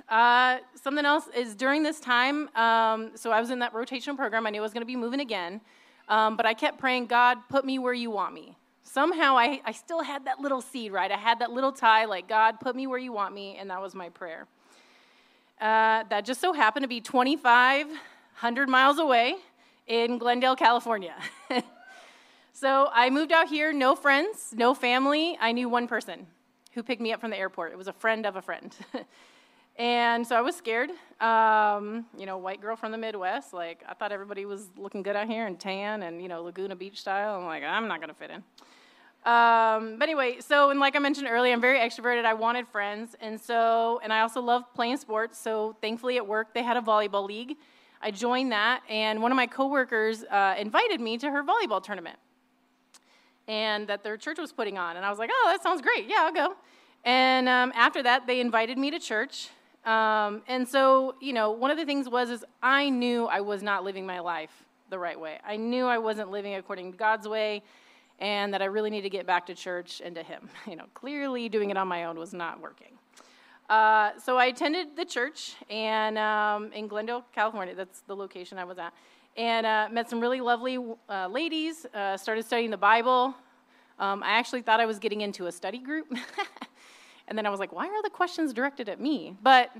Uh, 0.07 0.59
something 0.81 1.05
else 1.05 1.25
is 1.35 1.55
during 1.55 1.83
this 1.83 1.99
time, 1.99 2.49
um, 2.55 3.11
so 3.15 3.31
I 3.31 3.39
was 3.39 3.51
in 3.51 3.59
that 3.59 3.73
rotational 3.73 4.15
program. 4.15 4.47
I 4.47 4.49
knew 4.49 4.59
I 4.59 4.63
was 4.63 4.73
going 4.73 4.81
to 4.81 4.87
be 4.87 4.95
moving 4.95 5.19
again. 5.19 5.61
Um, 6.07 6.35
but 6.35 6.45
I 6.45 6.55
kept 6.55 6.79
praying, 6.79 7.05
God, 7.05 7.37
put 7.49 7.65
me 7.65 7.77
where 7.77 7.93
you 7.93 8.09
want 8.09 8.33
me 8.33 8.55
somehow 8.89 9.37
I, 9.37 9.61
I 9.65 9.71
still 9.71 10.01
had 10.01 10.25
that 10.25 10.39
little 10.39 10.61
seed, 10.61 10.91
right? 10.91 11.11
I 11.11 11.17
had 11.17 11.39
that 11.39 11.51
little 11.51 11.71
tie, 11.71 12.05
like, 12.05 12.27
God, 12.27 12.59
put 12.59 12.75
me 12.75 12.87
where 12.87 12.97
you 12.97 13.11
want 13.11 13.33
me, 13.33 13.55
and 13.57 13.69
that 13.69 13.81
was 13.81 13.93
my 13.93 14.09
prayer. 14.09 14.47
Uh, 15.61 16.03
that 16.09 16.25
just 16.25 16.41
so 16.41 16.53
happened 16.53 16.83
to 16.83 16.87
be 16.87 17.01
2,500 17.01 18.69
miles 18.69 18.97
away 18.97 19.35
in 19.87 20.17
Glendale, 20.17 20.55
California. 20.55 21.15
so 22.53 22.89
I 22.91 23.09
moved 23.09 23.31
out 23.31 23.47
here, 23.47 23.71
no 23.73 23.95
friends, 23.95 24.53
no 24.55 24.73
family. 24.73 25.37
I 25.39 25.51
knew 25.51 25.69
one 25.69 25.87
person 25.87 26.27
who 26.79 26.83
picked 26.83 27.01
me 27.01 27.11
up 27.11 27.19
from 27.19 27.29
the 27.29 27.37
airport. 27.37 27.73
It 27.73 27.77
was 27.77 27.89
a 27.89 27.93
friend 27.93 28.25
of 28.25 28.37
a 28.37 28.41
friend. 28.41 28.73
and 29.77 30.25
so 30.25 30.33
I 30.37 30.39
was 30.39 30.55
scared. 30.55 30.89
Um, 31.19 32.05
you 32.17 32.25
know, 32.25 32.37
white 32.37 32.61
girl 32.61 32.77
from 32.77 32.93
the 32.93 32.97
Midwest. 32.97 33.53
Like, 33.53 33.83
I 33.85 33.93
thought 33.93 34.13
everybody 34.13 34.45
was 34.45 34.69
looking 34.77 35.03
good 35.03 35.17
out 35.17 35.27
here 35.27 35.45
and 35.45 35.59
tan 35.59 36.03
and, 36.03 36.21
you 36.21 36.29
know, 36.29 36.41
Laguna 36.41 36.77
Beach 36.77 37.01
style. 37.01 37.37
I'm 37.37 37.45
like, 37.45 37.63
I'm 37.63 37.89
not 37.89 37.99
going 37.99 38.07
to 38.07 38.15
fit 38.15 38.31
in. 38.31 38.43
Um, 39.25 39.97
but 39.99 40.03
anyway, 40.03 40.37
so 40.39 40.69
and 40.69 40.79
like 40.79 40.95
I 40.95 40.99
mentioned 40.99 41.27
earlier, 41.29 41.51
I'm 41.51 41.59
very 41.59 41.79
extroverted. 41.79 42.23
I 42.23 42.33
wanted 42.33 42.65
friends, 42.69 43.17
and 43.19 43.37
so 43.37 43.99
and 44.01 44.13
I 44.13 44.21
also 44.21 44.39
love 44.41 44.63
playing 44.73 44.95
sports. 44.95 45.37
So 45.37 45.75
thankfully 45.81 46.15
at 46.15 46.25
work 46.25 46.53
they 46.53 46.63
had 46.63 46.77
a 46.77 46.81
volleyball 46.81 47.27
league. 47.27 47.57
I 48.01 48.11
joined 48.11 48.53
that, 48.53 48.81
and 48.87 49.21
one 49.21 49.33
of 49.33 49.35
my 49.35 49.45
coworkers 49.45 50.23
uh, 50.23 50.55
invited 50.57 51.01
me 51.01 51.17
to 51.17 51.29
her 51.29 51.43
volleyball 51.43 51.83
tournament, 51.83 52.17
and 53.49 53.87
that 53.87 54.03
their 54.03 54.15
church 54.15 54.37
was 54.37 54.53
putting 54.53 54.77
on. 54.77 54.95
And 54.95 55.03
I 55.03 55.09
was 55.09 55.17
like, 55.17 55.31
oh, 55.33 55.49
that 55.51 55.63
sounds 55.63 55.81
great. 55.81 56.07
Yeah, 56.07 56.19
I'll 56.19 56.33
go. 56.33 56.53
And 57.03 57.49
um, 57.49 57.73
after 57.75 58.03
that, 58.03 58.27
they 58.27 58.39
invited 58.39 58.77
me 58.77 58.91
to 58.91 58.99
church. 58.99 59.49
Um, 59.85 60.43
and 60.47 60.67
so, 60.67 61.15
you 61.19 61.33
know, 61.33 61.49
one 61.51 61.71
of 61.71 61.77
the 61.77 61.85
things 61.85 62.07
was 62.07 62.29
is 62.29 62.45
I 62.61 62.89
knew 62.89 63.25
I 63.25 63.41
was 63.41 63.63
not 63.63 63.83
living 63.83 64.05
my 64.05 64.19
life 64.19 64.51
the 64.91 64.99
right 64.99 65.19
way. 65.19 65.39
I 65.43 65.57
knew 65.57 65.87
I 65.87 65.97
wasn't 65.97 66.29
living 66.29 66.55
according 66.55 66.91
to 66.91 66.97
God's 66.97 67.27
way 67.27 67.63
and 68.19 68.53
that 68.53 68.61
I 68.61 68.65
really 68.65 68.91
need 68.91 69.01
to 69.01 69.09
get 69.09 69.25
back 69.25 69.47
to 69.47 69.55
church 69.55 69.99
and 70.03 70.13
to 70.15 70.21
Him. 70.21 70.47
You 70.69 70.75
know, 70.75 70.85
clearly 70.93 71.49
doing 71.49 71.71
it 71.71 71.77
on 71.77 71.87
my 71.87 72.03
own 72.03 72.19
was 72.19 72.33
not 72.33 72.61
working. 72.61 72.99
Uh, 73.67 74.11
so 74.23 74.37
I 74.37 74.45
attended 74.45 74.95
the 74.95 75.05
church 75.05 75.55
and 75.69 76.19
um, 76.19 76.71
in 76.73 76.87
Glendale, 76.87 77.25
California. 77.33 77.73
That's 77.73 78.01
the 78.01 78.15
location 78.15 78.59
I 78.59 78.63
was 78.63 78.77
at, 78.77 78.93
and 79.39 79.65
uh, 79.65 79.87
met 79.89 80.09
some 80.09 80.19
really 80.19 80.41
lovely 80.41 80.77
uh, 81.09 81.27
ladies. 81.27 81.85
Uh, 81.93 82.17
started 82.17 82.45
studying 82.45 82.71
the 82.71 82.77
Bible. 82.77 83.33
Um, 83.97 84.21
I 84.21 84.31
actually 84.31 84.61
thought 84.61 84.81
I 84.81 84.85
was 84.85 84.99
getting 84.99 85.21
into 85.21 85.47
a 85.47 85.51
study 85.51 85.79
group, 85.79 86.07
and 87.27 87.37
then 87.37 87.45
I 87.45 87.49
was 87.49 87.59
like, 87.59 87.71
"Why 87.71 87.87
are 87.87 88.03
the 88.03 88.09
questions 88.09 88.51
directed 88.51 88.89
at 88.89 88.99
me?" 88.99 89.35
But 89.41 89.71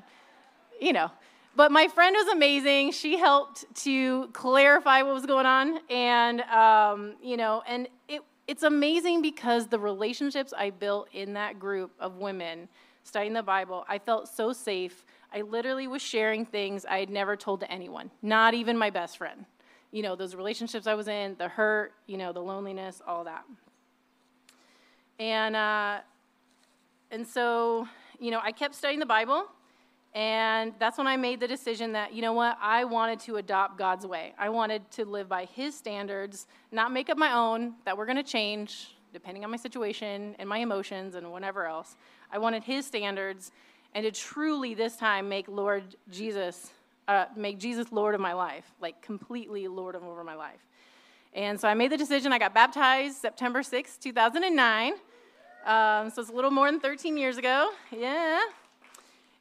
you 0.79 0.93
know, 0.93 1.11
but 1.57 1.73
my 1.73 1.89
friend 1.89 2.15
was 2.17 2.29
amazing. 2.29 2.93
She 2.93 3.17
helped 3.17 3.65
to 3.83 4.27
clarify 4.29 5.01
what 5.01 5.13
was 5.13 5.25
going 5.25 5.45
on, 5.45 5.81
and 5.89 6.39
um, 6.41 7.15
you 7.21 7.35
know, 7.35 7.61
and 7.67 7.89
it 8.07 8.21
it's 8.47 8.63
amazing 8.63 9.21
because 9.21 9.67
the 9.67 9.77
relationships 9.77 10.53
I 10.57 10.69
built 10.69 11.09
in 11.13 11.33
that 11.33 11.59
group 11.59 11.91
of 11.99 12.15
women 12.15 12.69
studying 13.03 13.33
the 13.33 13.43
Bible, 13.43 13.85
I 13.89 13.99
felt 13.99 14.29
so 14.29 14.53
safe. 14.53 15.05
I 15.33 15.41
literally 15.41 15.87
was 15.87 16.01
sharing 16.01 16.45
things 16.45 16.85
I 16.85 16.99
had 16.99 17.09
never 17.09 17.35
told 17.35 17.59
to 17.61 17.71
anyone, 17.71 18.11
not 18.21 18.53
even 18.53 18.77
my 18.77 18.89
best 18.89 19.17
friend. 19.17 19.45
You 19.91 20.03
know, 20.03 20.15
those 20.15 20.35
relationships 20.35 20.87
I 20.87 20.93
was 20.93 21.07
in, 21.07 21.35
the 21.37 21.47
hurt, 21.47 21.93
you 22.07 22.17
know, 22.17 22.31
the 22.33 22.41
loneliness, 22.41 23.01
all 23.05 23.23
that. 23.23 23.43
And 25.19 25.55
uh, 25.55 25.99
and 27.11 27.27
so, 27.27 27.87
you 28.19 28.31
know, 28.31 28.39
I 28.43 28.51
kept 28.51 28.75
studying 28.75 28.99
the 28.99 29.05
Bible. 29.05 29.45
And 30.15 30.73
that's 30.79 30.97
when 30.97 31.05
I 31.05 31.17
made 31.17 31.39
the 31.39 31.47
decision 31.47 31.91
that, 31.93 32.13
you 32.13 32.23
know 32.23 32.33
what, 32.33 32.57
I 32.59 32.83
wanted 32.83 33.19
to 33.21 33.35
adopt 33.35 33.77
God's 33.77 34.07
way. 34.07 34.33
I 34.39 34.49
wanted 34.49 34.89
to 34.91 35.05
live 35.05 35.29
by 35.29 35.45
His 35.45 35.75
standards, 35.75 36.47
not 36.71 36.91
make 36.91 37.09
up 37.09 37.17
my 37.17 37.33
own, 37.33 37.75
that 37.85 37.95
were 37.95 38.05
going 38.05 38.17
to 38.17 38.23
change 38.23 38.95
depending 39.13 39.43
on 39.43 39.51
my 39.51 39.57
situation 39.57 40.35
and 40.39 40.47
my 40.47 40.59
emotions 40.59 41.15
and 41.15 41.31
whatever 41.31 41.65
else. 41.65 41.95
I 42.31 42.39
wanted 42.39 42.63
His 42.63 42.85
standards 42.85 43.51
and 43.93 44.03
to 44.03 44.11
truly 44.11 44.73
this 44.73 44.95
time 44.95 45.29
make 45.29 45.47
Lord 45.47 45.95
Jesus, 46.11 46.71
uh, 47.07 47.25
make 47.35 47.59
Jesus 47.59 47.91
Lord 47.91 48.15
of 48.15 48.21
my 48.21 48.33
life, 48.33 48.71
like 48.81 49.01
completely 49.01 49.67
Lord 49.67 49.95
of 49.95 50.03
over 50.03 50.23
my 50.23 50.35
life. 50.35 50.65
And 51.33 51.59
so 51.59 51.67
I 51.67 51.73
made 51.73 51.91
the 51.91 51.97
decision. 51.97 52.33
I 52.33 52.39
got 52.39 52.53
baptized 52.53 53.17
September 53.17 53.61
6, 53.61 53.97
2009. 53.97 54.93
Um, 55.65 56.09
so 56.09 56.21
it's 56.21 56.29
a 56.29 56.33
little 56.33 56.51
more 56.51 56.71
than 56.71 56.79
13 56.79 57.17
years 57.17 57.37
ago. 57.37 57.69
Yeah, 57.91 58.41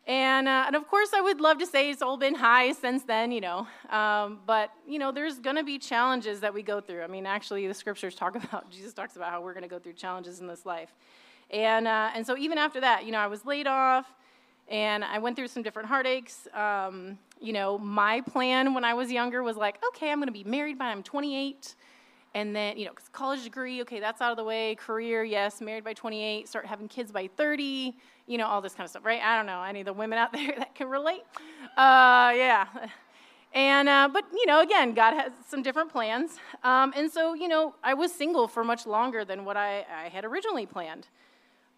and, 0.09 0.49
uh, 0.49 0.65
and 0.67 0.75
of 0.75 0.89
course, 0.89 1.11
I 1.15 1.21
would 1.21 1.39
love 1.39 1.59
to 1.59 1.67
say 1.67 1.91
it's 1.91 2.01
all 2.01 2.17
been 2.17 2.35
high 2.35 2.73
since 2.73 3.03
then, 3.03 3.31
you 3.31 3.43
know. 3.43 3.69
Um, 3.91 4.41
but, 4.47 4.71
you 4.87 4.99
know, 4.99 5.13
there's 5.13 5.39
going 5.39 5.57
to 5.57 5.63
be 5.63 5.79
challenges 5.79 6.41
that 6.41 6.55
we 6.55 6.63
go 6.63 6.81
through. 6.81 7.03
I 7.03 7.09
mean, 7.09 7.27
actually, 7.27 7.67
the 7.67 7.75
scriptures 7.75 8.15
talk 8.15 8.35
about, 8.43 8.71
Jesus 8.71 8.95
talks 8.95 9.17
about 9.17 9.31
how 9.31 9.43
we're 9.43 9.53
going 9.53 9.65
to 9.65 9.69
go 9.69 9.79
through 9.79 9.93
challenges 9.93 10.41
in 10.41 10.47
this 10.47 10.65
life. 10.65 10.95
And, 11.51 11.87
uh, 11.87 12.11
and 12.15 12.27
so 12.27 12.39
even 12.39 12.57
after 12.57 12.81
that, 12.81 13.05
you 13.05 13.13
know, 13.13 13.19
I 13.19 13.27
was 13.27 13.45
laid 13.45 13.67
off 13.67 14.07
and 14.69 15.05
I 15.05 15.19
went 15.19 15.37
through 15.37 15.49
some 15.49 15.63
different 15.63 15.89
heartaches. 15.89 16.49
Um, 16.55 17.19
you 17.41 17.53
know, 17.53 17.79
my 17.79 18.21
plan 18.21 18.75
when 18.75 18.85
I 18.85 18.95
was 18.95 19.11
younger 19.11 19.43
was 19.43 19.57
like, 19.57 19.79
okay, 19.89 20.11
I'm 20.11 20.19
going 20.19 20.27
to 20.27 20.33
be 20.33 20.45
married 20.45 20.79
by 20.79 20.87
I'm 20.87 21.03
28. 21.03 21.75
And 22.35 22.55
then, 22.55 22.77
you 22.77 22.85
know, 22.85 22.93
college 23.13 23.43
degree, 23.43 23.81
okay, 23.83 24.01
that's 24.01 24.21
out 24.21 24.31
of 24.31 24.37
the 24.37 24.45
way. 24.45 24.75
Career, 24.75 25.25
yes, 25.25 25.61
married 25.61 25.85
by 25.85 25.95
28, 25.95 26.47
start 26.47 26.67
having 26.67 26.87
kids 26.87 27.11
by 27.11 27.29
30 27.37 27.97
you 28.29 28.37
know, 28.37 28.47
all 28.47 28.61
this 28.61 28.75
kind 28.75 28.85
of 28.85 28.91
stuff, 28.91 29.05
right? 29.05 29.21
I 29.21 29.37
don't 29.37 29.47
know, 29.47 29.63
any 29.63 29.81
of 29.81 29.87
the 29.87 29.93
women 29.93 30.19
out 30.19 30.33
there 30.33 30.55
that 30.59 30.75
can 30.75 30.89
relate? 30.89 31.23
Uh, 31.77 32.33
yeah. 32.37 32.67
And, 33.55 33.89
uh, 33.89 34.09
but, 34.13 34.25
you 34.33 34.47
know, 34.47 34.61
again, 34.61 34.93
God 34.93 35.15
has 35.15 35.33
some 35.49 35.63
different 35.63 35.91
plans. 35.91 36.39
Um, 36.63 36.93
and 36.95 37.11
so, 37.11 37.33
you 37.33 37.49
know, 37.49 37.75
I 37.83 37.95
was 37.95 38.13
single 38.13 38.47
for 38.47 38.63
much 38.63 38.87
longer 38.87 39.25
than 39.25 39.45
what 39.45 39.57
I, 39.57 39.87
I 39.91 40.09
had 40.11 40.25
originally 40.27 40.67
planned. 40.67 41.09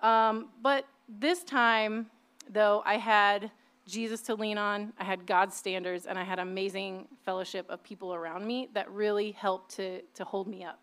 Um, 0.03 0.49
but 0.61 0.87
this 1.09 1.45
time, 1.45 2.07
though, 2.49 2.83
I 2.85 2.97
had 2.97 3.51
Jesus 3.87 4.23
to 4.23 4.35
lean 4.35 4.59
on, 4.59 4.93
I 4.99 5.05
had 5.05 5.27
God's 5.27 5.57
standards, 5.57 6.07
and 6.07 6.19
I 6.19 6.23
had 6.25 6.39
amazing 6.39 7.09
fellowship 7.25 7.67
of 7.69 7.83
people 7.83 8.15
around 8.15 8.47
me 8.47 8.69
that 8.75 8.91
really 8.91 9.33
helped 9.33 9.77
to, 9.77 10.01
to 10.15 10.25
hold 10.25 10.47
me 10.47 10.65
up. 10.65 10.79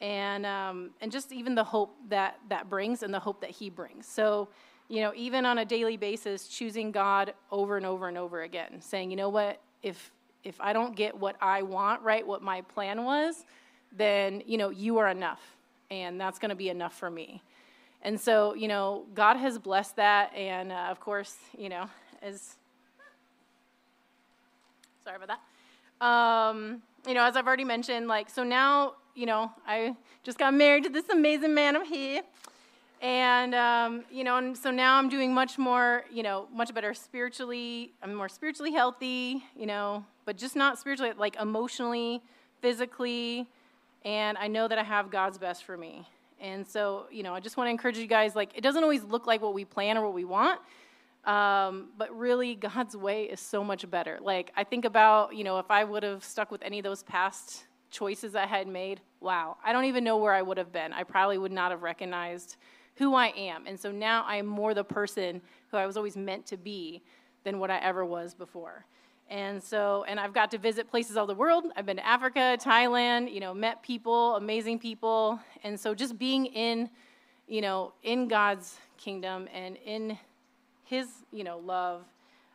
And, 0.00 0.46
um, 0.46 0.90
and 1.00 1.12
just 1.12 1.32
even 1.32 1.54
the 1.54 1.64
hope 1.64 1.94
that 2.08 2.38
that 2.48 2.68
brings 2.70 3.02
and 3.02 3.12
the 3.12 3.20
hope 3.20 3.40
that 3.42 3.50
He 3.50 3.70
brings. 3.70 4.06
So, 4.06 4.48
you 4.88 5.02
know, 5.02 5.12
even 5.14 5.46
on 5.46 5.58
a 5.58 5.64
daily 5.64 5.96
basis, 5.96 6.48
choosing 6.48 6.90
God 6.90 7.34
over 7.50 7.76
and 7.76 7.86
over 7.86 8.08
and 8.08 8.16
over 8.16 8.42
again, 8.42 8.80
saying, 8.80 9.10
you 9.10 9.16
know 9.16 9.28
what, 9.28 9.60
if 9.82 10.10
if 10.42 10.60
I 10.60 10.72
don't 10.72 10.96
get 10.96 11.16
what 11.16 11.36
I 11.40 11.62
want, 11.62 12.02
right, 12.02 12.26
what 12.26 12.42
my 12.42 12.62
plan 12.62 13.04
was, 13.04 13.44
then, 13.92 14.42
you 14.46 14.56
know, 14.56 14.70
you 14.70 14.98
are 14.98 15.08
enough. 15.08 15.40
And 15.90 16.20
that's 16.20 16.38
going 16.38 16.50
to 16.50 16.54
be 16.54 16.68
enough 16.68 16.96
for 16.96 17.10
me. 17.10 17.42
And 18.02 18.18
so, 18.18 18.54
you 18.54 18.68
know, 18.68 19.04
God 19.14 19.36
has 19.36 19.58
blessed 19.58 19.96
that. 19.96 20.34
And 20.34 20.72
uh, 20.72 20.88
of 20.90 21.00
course, 21.00 21.36
you 21.56 21.68
know, 21.68 21.84
as, 22.22 22.56
sorry 25.04 25.16
about 25.16 25.28
that. 25.28 26.06
Um, 26.06 26.82
you 27.06 27.14
know, 27.14 27.24
as 27.24 27.36
I've 27.36 27.46
already 27.46 27.64
mentioned, 27.64 28.08
like, 28.08 28.30
so 28.30 28.42
now, 28.42 28.94
you 29.14 29.26
know, 29.26 29.50
I 29.66 29.94
just 30.22 30.38
got 30.38 30.54
married 30.54 30.84
to 30.84 30.90
this 30.90 31.08
amazing 31.08 31.54
man 31.54 31.76
up 31.76 31.86
here. 31.86 32.22
And, 33.02 33.54
um, 33.54 34.04
you 34.10 34.24
know, 34.24 34.36
and 34.36 34.56
so 34.56 34.70
now 34.70 34.98
I'm 34.98 35.08
doing 35.08 35.32
much 35.32 35.56
more, 35.56 36.04
you 36.12 36.22
know, 36.22 36.48
much 36.52 36.74
better 36.74 36.92
spiritually. 36.92 37.92
I'm 38.02 38.14
more 38.14 38.28
spiritually 38.28 38.72
healthy, 38.72 39.42
you 39.56 39.66
know, 39.66 40.04
but 40.26 40.36
just 40.36 40.54
not 40.54 40.78
spiritually, 40.78 41.12
like 41.16 41.36
emotionally, 41.36 42.22
physically. 42.60 43.46
And 44.04 44.36
I 44.36 44.48
know 44.48 44.68
that 44.68 44.78
I 44.78 44.82
have 44.82 45.10
God's 45.10 45.38
best 45.38 45.64
for 45.64 45.78
me. 45.78 46.06
And 46.40 46.66
so, 46.66 47.06
you 47.10 47.22
know, 47.22 47.34
I 47.34 47.40
just 47.40 47.56
want 47.56 47.66
to 47.66 47.70
encourage 47.70 47.98
you 47.98 48.06
guys 48.06 48.34
like, 48.34 48.50
it 48.54 48.62
doesn't 48.62 48.82
always 48.82 49.04
look 49.04 49.26
like 49.26 49.42
what 49.42 49.54
we 49.54 49.64
plan 49.64 49.96
or 49.98 50.04
what 50.04 50.14
we 50.14 50.24
want. 50.24 50.60
Um, 51.24 51.90
but 51.98 52.16
really, 52.16 52.54
God's 52.54 52.96
way 52.96 53.24
is 53.24 53.40
so 53.40 53.62
much 53.62 53.88
better. 53.90 54.18
Like, 54.22 54.52
I 54.56 54.64
think 54.64 54.86
about, 54.86 55.36
you 55.36 55.44
know, 55.44 55.58
if 55.58 55.70
I 55.70 55.84
would 55.84 56.02
have 56.02 56.24
stuck 56.24 56.50
with 56.50 56.62
any 56.62 56.78
of 56.78 56.84
those 56.84 57.02
past 57.02 57.64
choices 57.90 58.34
I 58.34 58.46
had 58.46 58.66
made, 58.66 59.00
wow, 59.20 59.58
I 59.62 59.72
don't 59.72 59.84
even 59.84 60.02
know 60.02 60.16
where 60.16 60.32
I 60.32 60.40
would 60.40 60.56
have 60.56 60.72
been. 60.72 60.92
I 60.94 61.02
probably 61.02 61.36
would 61.36 61.52
not 61.52 61.72
have 61.72 61.82
recognized 61.82 62.56
who 62.96 63.14
I 63.14 63.28
am. 63.36 63.66
And 63.66 63.78
so 63.78 63.92
now 63.92 64.24
I 64.26 64.36
am 64.36 64.46
more 64.46 64.72
the 64.72 64.84
person 64.84 65.42
who 65.70 65.76
I 65.76 65.86
was 65.86 65.96
always 65.96 66.16
meant 66.16 66.46
to 66.46 66.56
be 66.56 67.02
than 67.44 67.58
what 67.58 67.70
I 67.70 67.78
ever 67.78 68.04
was 68.04 68.34
before. 68.34 68.86
And 69.30 69.62
so, 69.62 70.04
and 70.08 70.20
I've 70.20 70.34
got 70.34 70.50
to 70.50 70.58
visit 70.58 70.90
places 70.90 71.16
all 71.16 71.26
the 71.26 71.34
world. 71.34 71.64
I've 71.76 71.86
been 71.86 71.96
to 71.96 72.06
Africa, 72.06 72.58
Thailand, 72.60 73.32
you 73.32 73.40
know, 73.40 73.54
met 73.54 73.82
people, 73.82 74.36
amazing 74.36 74.78
people. 74.80 75.40
And 75.62 75.78
so 75.78 75.94
just 75.94 76.18
being 76.18 76.46
in, 76.46 76.90
you 77.46 77.60
know, 77.60 77.92
in 78.02 78.28
God's 78.28 78.76
kingdom 78.98 79.48
and 79.54 79.76
in 79.86 80.18
his, 80.84 81.06
you 81.32 81.44
know, 81.44 81.58
love. 81.58 82.02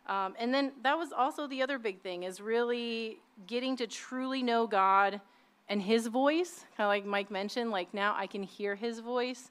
Um, 0.08 0.36
and 0.38 0.54
then 0.54 0.74
that 0.84 0.98
was 0.98 1.12
also 1.12 1.48
the 1.48 1.64
other 1.64 1.80
big 1.80 2.02
thing 2.02 2.24
is 2.24 2.42
really 2.42 3.20
getting 3.48 3.78
to 3.78 3.88
truly 3.88 4.44
know 4.44 4.68
God 4.68 5.22
and 5.70 5.82
his 5.82 6.08
voice. 6.08 6.66
Kind 6.78 6.86
of 6.86 6.90
like 6.90 7.06
Mike 7.06 7.32
mentioned, 7.32 7.72
like 7.72 7.94
now 7.94 8.14
I 8.16 8.28
can 8.28 8.44
hear 8.44 8.76
his 8.76 9.00
voice 9.00 9.50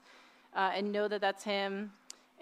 uh, 0.55 0.71
and 0.73 0.91
know 0.91 1.07
that 1.07 1.21
that's 1.21 1.43
Him 1.43 1.91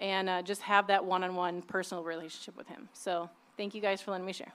and 0.00 0.28
uh, 0.28 0.42
just 0.42 0.62
have 0.62 0.86
that 0.86 1.04
one 1.04 1.24
on 1.24 1.34
one 1.34 1.62
personal 1.62 2.04
relationship 2.04 2.56
with 2.56 2.68
Him. 2.68 2.88
So 2.92 3.28
thank 3.56 3.74
you 3.74 3.80
guys 3.80 4.00
for 4.00 4.12
letting 4.12 4.26
me 4.26 4.32
share. 4.32 4.52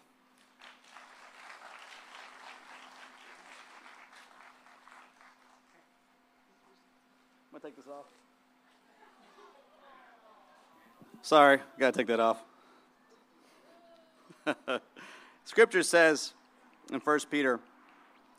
Gonna 7.61 7.73
take 7.73 7.83
this 7.83 7.91
off. 7.91 8.05
Sorry, 11.21 11.59
gotta 11.77 11.97
take 11.97 12.07
that 12.07 12.19
off. 12.21 12.41
Scripture 15.43 15.83
says 15.83 16.33
in 16.93 16.99
1 17.01 17.19
Peter, 17.29 17.59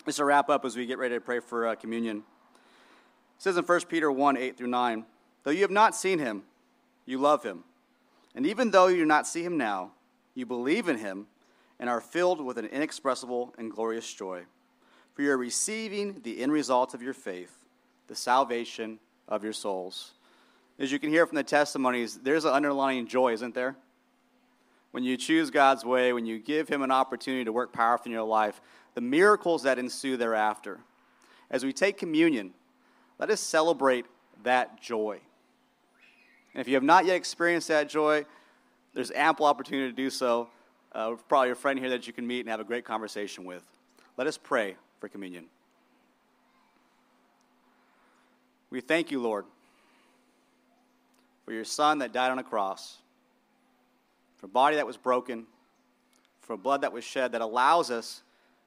just 0.07 0.19
to 0.19 0.25
wrap 0.25 0.49
up 0.49 0.65
as 0.65 0.75
we 0.75 0.87
get 0.87 0.97
ready 0.97 1.17
to 1.17 1.21
pray 1.21 1.41
for 1.41 1.67
uh, 1.67 1.75
communion. 1.75 2.19
It 2.19 2.23
says 3.43 3.59
in 3.59 3.65
1 3.65 3.81
Peter 3.89 4.11
1 4.11 4.39
8 4.39 4.57
through 4.57 4.69
9, 4.69 5.05
though 5.43 5.51
you 5.51 5.63
have 5.63 5.71
not 5.71 5.95
seen 5.95 6.19
him, 6.19 6.45
you 7.05 7.19
love 7.19 7.43
him. 7.43 7.65
And 8.35 8.47
even 8.47 8.71
though 8.71 8.87
you 8.87 8.99
do 8.99 9.07
not 9.07 9.27
see 9.27 9.45
him 9.45 9.59
now, 9.59 9.93
you 10.35 10.47
believe 10.47 10.89
in 10.89 10.97
him 10.97 11.27
and 11.79 11.91
are 11.91 12.01
filled 12.01 12.41
with 12.41 12.57
an 12.57 12.65
inexpressible 12.67 13.55
and 13.59 13.71
glorious 13.71 14.11
joy. 14.15 14.45
For 15.13 15.21
you 15.21 15.33
are 15.33 15.37
receiving 15.37 16.23
the 16.23 16.41
end 16.41 16.53
result 16.53 16.95
of 16.95 17.03
your 17.03 17.15
faith, 17.15 17.67
the 18.07 18.17
salvation 18.17 18.99
of 19.31 19.45
your 19.45 19.53
souls. 19.53 20.13
As 20.79 20.91
you 20.91 20.99
can 20.99 21.11
hear 21.11 21.27
from 21.27 21.37
the 21.37 21.45
testimonies, 21.45 22.19
there's 22.23 22.45
an 22.45 22.53
underlying 22.53 23.07
joy, 23.07 23.33
isn't 23.33 23.55
there? 23.55 23.77
When 24.91 25.05
you 25.05 25.17
choose 25.17 25.51
God's 25.51 25.85
way, 25.85 26.13
when 26.13 26.27
you 26.27 26.39
give 26.39 26.69
Him 26.69 26.83
an 26.83 26.91
opportunity 26.91 27.45
to 27.45 27.53
work 27.53 27.73
powerfully 27.73 28.13
in 28.13 28.15
your 28.15 28.27
life, 28.27 28.61
the 28.95 29.01
miracles 29.01 29.63
that 29.63 29.79
ensue 29.79 30.17
thereafter. 30.17 30.81
As 31.51 31.65
we 31.65 31.73
take 31.73 31.97
communion, 31.97 32.55
let 33.19 33.31
us 33.31 33.41
celebrate 33.41 34.07
that 34.43 34.81
joy. 34.81 35.21
And 36.55 36.61
if 36.61 36.67
you 36.67 36.75
have 36.75 36.83
not 36.83 37.05
yet 37.05 37.15
experienced 37.15 37.69
that 37.69 37.89
joy, 37.89 38.25
there's 38.95 39.13
ample 39.13 39.47
opportunity 39.47 39.89
to 39.91 39.97
do 39.97 40.11
so. 40.11 40.49
Uh, 40.93 41.15
probably 41.29 41.51
a 41.51 41.55
friend 41.55 41.79
here 41.79 41.91
that 41.91 42.07
you 42.07 42.13
can 42.13 42.27
meet 42.27 42.41
and 42.41 42.49
have 42.49 42.59
a 42.59 42.65
great 42.65 42.85
conversation 42.85 43.45
with. 43.45 43.63
Let 44.17 44.27
us 44.27 44.37
pray 44.37 44.77
for 44.99 45.09
communion. 45.09 45.47
We 48.71 48.81
thank 48.81 49.11
you, 49.11 49.21
Lord, 49.21 49.45
for 51.45 51.53
your 51.53 51.65
Son 51.65 51.99
that 51.99 52.13
died 52.13 52.31
on 52.31 52.39
a 52.39 52.45
cross, 52.45 52.99
for 54.37 54.47
a 54.47 54.49
body 54.49 54.77
that 54.77 54.87
was 54.87 54.97
broken, 54.97 55.47
for 56.41 56.53
a 56.53 56.59
blood 56.59 56.83
that 56.83 56.93
was 56.93 57.05
shed 57.05 57.33
that 57.33 57.41
allows 57.41 57.91
us 57.91 58.23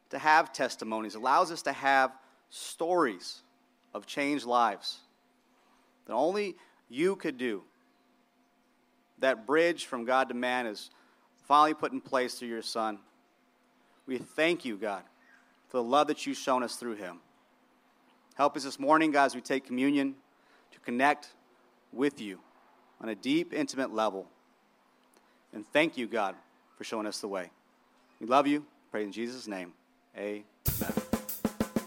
to 0.09 0.19
have 0.19 0.51
testimonies, 0.51 1.15
allows 1.15 1.51
us 1.51 1.61
to 1.63 1.71
have 1.71 2.11
stories 2.49 3.41
of 3.93 4.05
changed 4.05 4.45
lives 4.45 4.99
that 6.05 6.13
only 6.13 6.55
you 6.89 7.15
could 7.15 7.37
do. 7.37 7.63
That 9.19 9.47
bridge 9.47 9.85
from 9.85 10.05
God 10.05 10.27
to 10.29 10.35
man 10.35 10.67
is 10.67 10.89
finally 11.47 11.73
put 11.73 11.93
in 11.93 12.01
place 12.01 12.35
through 12.35 12.49
your 12.49 12.61
Son. 12.61 12.99
We 14.05 14.17
thank 14.17 14.65
you, 14.65 14.75
God, 14.75 15.03
for 15.69 15.77
the 15.77 15.83
love 15.83 16.07
that 16.07 16.25
you've 16.25 16.37
shown 16.37 16.61
us 16.61 16.75
through 16.75 16.95
him. 16.95 17.21
Help 18.35 18.57
us 18.57 18.63
this 18.63 18.79
morning, 18.79 19.15
as 19.15 19.35
we 19.35 19.41
take 19.41 19.65
communion 19.65 20.15
to 20.71 20.79
connect 20.79 21.29
with 21.91 22.19
you 22.19 22.39
on 22.99 23.09
a 23.09 23.15
deep, 23.15 23.53
intimate 23.53 23.93
level. 23.93 24.25
And 25.53 25.67
thank 25.67 25.97
you, 25.97 26.07
God, 26.07 26.33
for 26.77 26.83
showing 26.83 27.05
us 27.05 27.19
the 27.19 27.27
way. 27.27 27.51
We 28.19 28.25
love 28.25 28.47
you. 28.47 28.65
Pray 28.91 29.03
in 29.03 29.11
Jesus' 29.11 29.47
name. 29.47 29.73
Amen. 30.17 30.43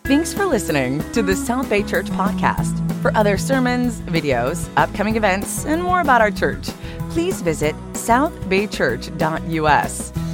Thanks 0.04 0.32
for 0.32 0.44
listening 0.44 1.00
to 1.12 1.22
the 1.22 1.34
South 1.34 1.68
Bay 1.68 1.82
Church 1.82 2.06
podcast. 2.06 2.80
For 3.02 3.12
other 3.16 3.36
sermons, 3.36 4.00
videos, 4.02 4.68
upcoming 4.76 5.16
events, 5.16 5.64
and 5.64 5.82
more 5.82 6.00
about 6.00 6.20
our 6.20 6.30
church, 6.30 6.68
please 7.10 7.42
visit 7.42 7.74
southbaychurch.us. 7.92 10.25